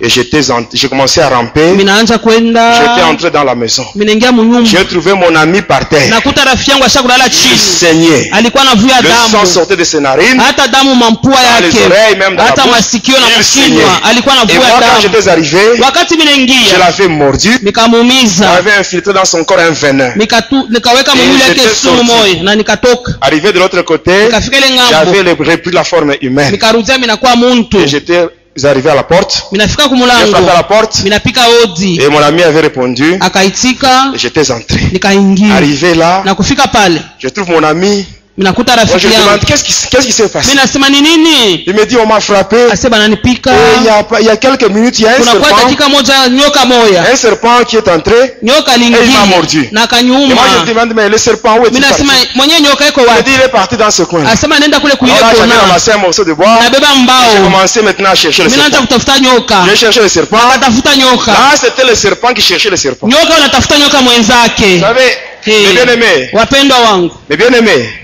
[0.00, 0.40] Et j'étais
[0.72, 1.74] j'ai commencé à ramper.
[1.76, 3.84] J'étais entré dans la maison.
[4.64, 6.08] J'ai trouvé mon ami par terre.
[7.52, 8.30] Il saignait.
[9.02, 10.36] Le sang sortait de ses narines.
[10.38, 10.44] Dans
[11.62, 12.76] les oreilles, même dans la bouche.
[13.38, 13.82] Il saignait.
[14.48, 17.58] Et moi, quand j'étais arrivé, je l'avais mordu.
[18.38, 20.12] J'avais infiltré dans son corps un venin.
[20.70, 25.22] Nikaweka mwili yake sumu moyo na nikatoka Arrivé de l'autre côté, nikafika ile j'avais ng'ambo
[25.44, 26.50] le- repris la forme humaine.
[26.50, 28.28] nikarudia minakuwa muntu Et j'étais
[28.64, 29.44] arrivé à la porte.
[29.52, 31.02] minafika J'ai frappé à la kumulango porte.
[31.04, 33.16] minapika odi Et mon ami avait répondu.
[33.20, 34.80] akaitika Et j'étais entré.
[34.92, 38.06] nikaingia Arrivé là, na kufika pale je trouve mon ami.
[38.38, 39.72] Je demande qu'est-ce qui,
[40.12, 40.50] s'est passé?
[41.66, 42.56] Il me dit on m'a frappé.
[42.74, 45.56] il y a, il y a quelques minutes, il y a un serpent.
[47.12, 48.36] Un serpent qui est entré.
[48.42, 49.68] nyoka Et il m'a mordu.
[49.72, 52.04] na Et moi je demande mais le serpent où est-il parti?
[52.36, 54.20] Il dit il est parti dans ce coin.
[54.20, 54.68] Alors j'avais
[54.98, 56.58] kuyekona ramassé un morceau de bois.
[56.62, 58.98] J'ai commencé maintenant à chercher le serpent.
[59.66, 60.36] J'ai cherché le serpent.
[60.36, 63.06] Là c'était le serpent qui cherchait le serpent.
[63.08, 63.16] Vous
[64.80, 65.16] savez,
[65.46, 67.14] Bien-aimés, wapendwa wangu.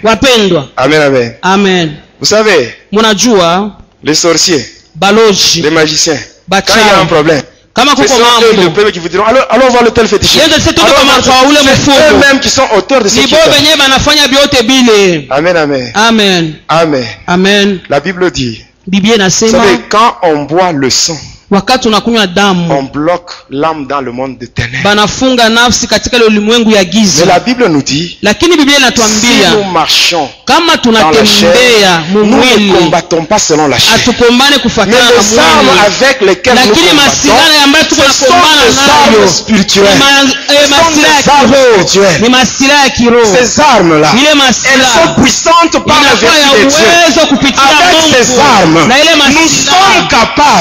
[0.02, 0.68] Wapendwa.
[0.76, 1.34] Amen, amen.
[1.42, 1.96] amen.
[2.20, 4.64] Vous savez, munajua les sorciers,
[4.94, 6.18] baloji les magiciens,
[6.48, 7.42] quand il y a un problème,
[7.74, 8.70] kama kuko eux mambo.
[8.70, 10.44] premiers qui vous diront, allons, allons voir le tel fétichiste.
[10.44, 11.96] Mfumo.
[12.12, 15.90] eux-mêmes qui sont auteurs de ce qui benyewe banafanya vyote bile Amen, amen.
[15.94, 16.54] amen.
[16.68, 17.06] Amen.
[17.26, 17.80] amen.
[17.88, 21.18] La Bible dit, biblia vous inasema savez, quand on boit le sang,
[21.52, 22.26] wakati unakunywa
[22.70, 24.82] on bloque l'âme dans le monde des ténèbres.
[24.84, 26.84] banafunga nafsi katika ile ulimwengu ya
[27.18, 31.26] Mais la Bible nous dit, lakini biblia si nous inatuambia marchons kama dans la tunatembea
[31.26, 33.92] chair, nous ne mumwili combattons pas selon la chair.
[33.92, 35.80] hatukombane kufatana les na armes mwili.
[35.86, 39.92] avec lesquelles nous lakini combattons, masilana ambayo tuko nakombana nayo spirituelles.
[39.94, 43.32] ni ma- eh, masila ya kiroho.
[44.18, 48.42] ile elles masila sont puissantes par la inakuwa ya de uwezo kupitia Avec ces Mungu
[48.58, 49.14] armes, na ile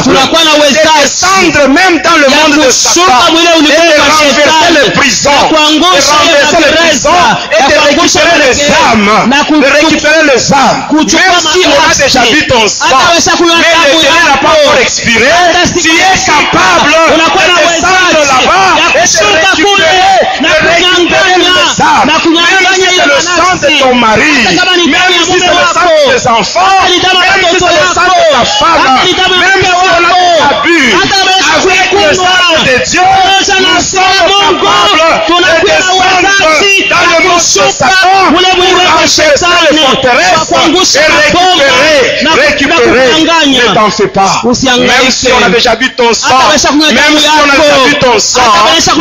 [0.03, 3.71] tunakuwa na de uwezaji descendre même dans le monde de Satan et de
[4.11, 7.09] renverser les prisons, de renverser les prisons
[7.51, 8.55] et de récupérer les
[8.91, 9.09] âmes,
[9.49, 10.87] de récupérer les âmes.
[10.91, 11.07] Même
[11.53, 15.31] si on a déjà vu ton sang, mais le n'a pas encore expiré,
[15.73, 17.21] tu es capable de
[17.67, 22.09] descendre là-bas et de récupérer, de récupérer les âmes.
[22.31, 24.35] Même si c'est le sang de ton mari,
[24.87, 26.99] même si c'est le sang de tes enfants, même
[27.49, 28.99] si c'est le sang de ta femme,
[29.39, 31.11] même si on a Yesu
[31.61, 32.23] avec le sang
[32.63, 36.11] de Dieu, nous sommes capables de descendre
[36.89, 37.95] dans le monde de Satan
[38.31, 38.47] pour les
[39.91, 43.09] forteresses et récupérer, na récupérer.
[43.47, 44.41] Ne t'en fais pas.
[44.43, 48.19] Même si on a déjà bu ton sang, même si on a déjà bu ton
[48.19, 48.41] sang,
[48.75, 48.93] le sang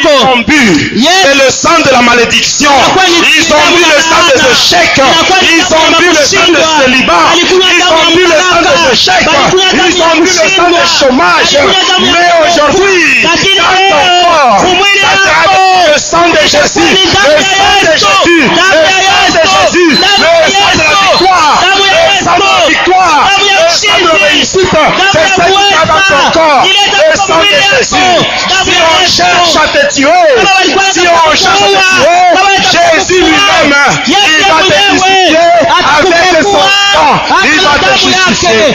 [0.00, 0.92] qu'ils ont bu,
[1.22, 2.70] c'est le sang de la malédiction.
[3.06, 5.00] Ils ont bu le sang des échecs.
[5.42, 7.14] Ils ont bu le sang de célibat.
[7.36, 9.26] Ils ont bu le sang des échecs.
[9.52, 10.84] Ils ont bu le sang Alikunywa
[11.88, 14.64] damu ya Mais aujourd'hui, dans ton corps,
[15.92, 16.80] le sang de Jésus.
[16.80, 17.42] Le sang de.
[17.80, 17.94] Jésus.
[17.94, 19.48] Le sang de.
[19.72, 19.90] Jésus.
[19.90, 21.64] Le sang de la victoire.
[21.64, 23.37] Le sang de la victoire.
[24.48, 26.32] C'est ça qui va dans ton uweza.
[26.32, 26.64] corps.
[27.10, 27.58] Le sang de.
[27.78, 27.96] Jésus.
[28.64, 30.08] Si on cherche à te tuer,
[30.92, 33.74] si on cherche à te tuer, Jésus lui-même,
[34.06, 35.38] il va te justifier
[35.98, 37.12] avec son sang.
[37.44, 38.74] Il va te justifier.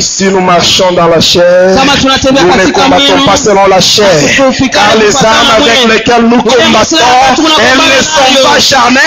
[0.00, 4.06] Si nous marchons dans la chair, nous ne combattons pas selon la chair.
[4.72, 6.96] Car les armes avec lesquelles nous combattons,
[7.58, 9.00] elles ne sont pas charnelles,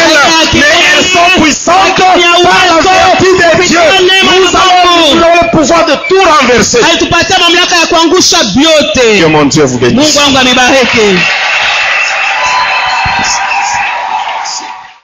[0.53, 0.59] mais
[0.97, 3.79] elles sont puissantes par la vertu de Dieu.
[4.01, 4.96] Nous Mungu.
[5.15, 6.79] Nous avons le pouvoir de tout renverser.
[6.89, 10.15] alitupatia mamlaka ya kuangusha Que vyote mon Dieu vous bénisse.
[10.15, 11.19] mungu wangu amebariki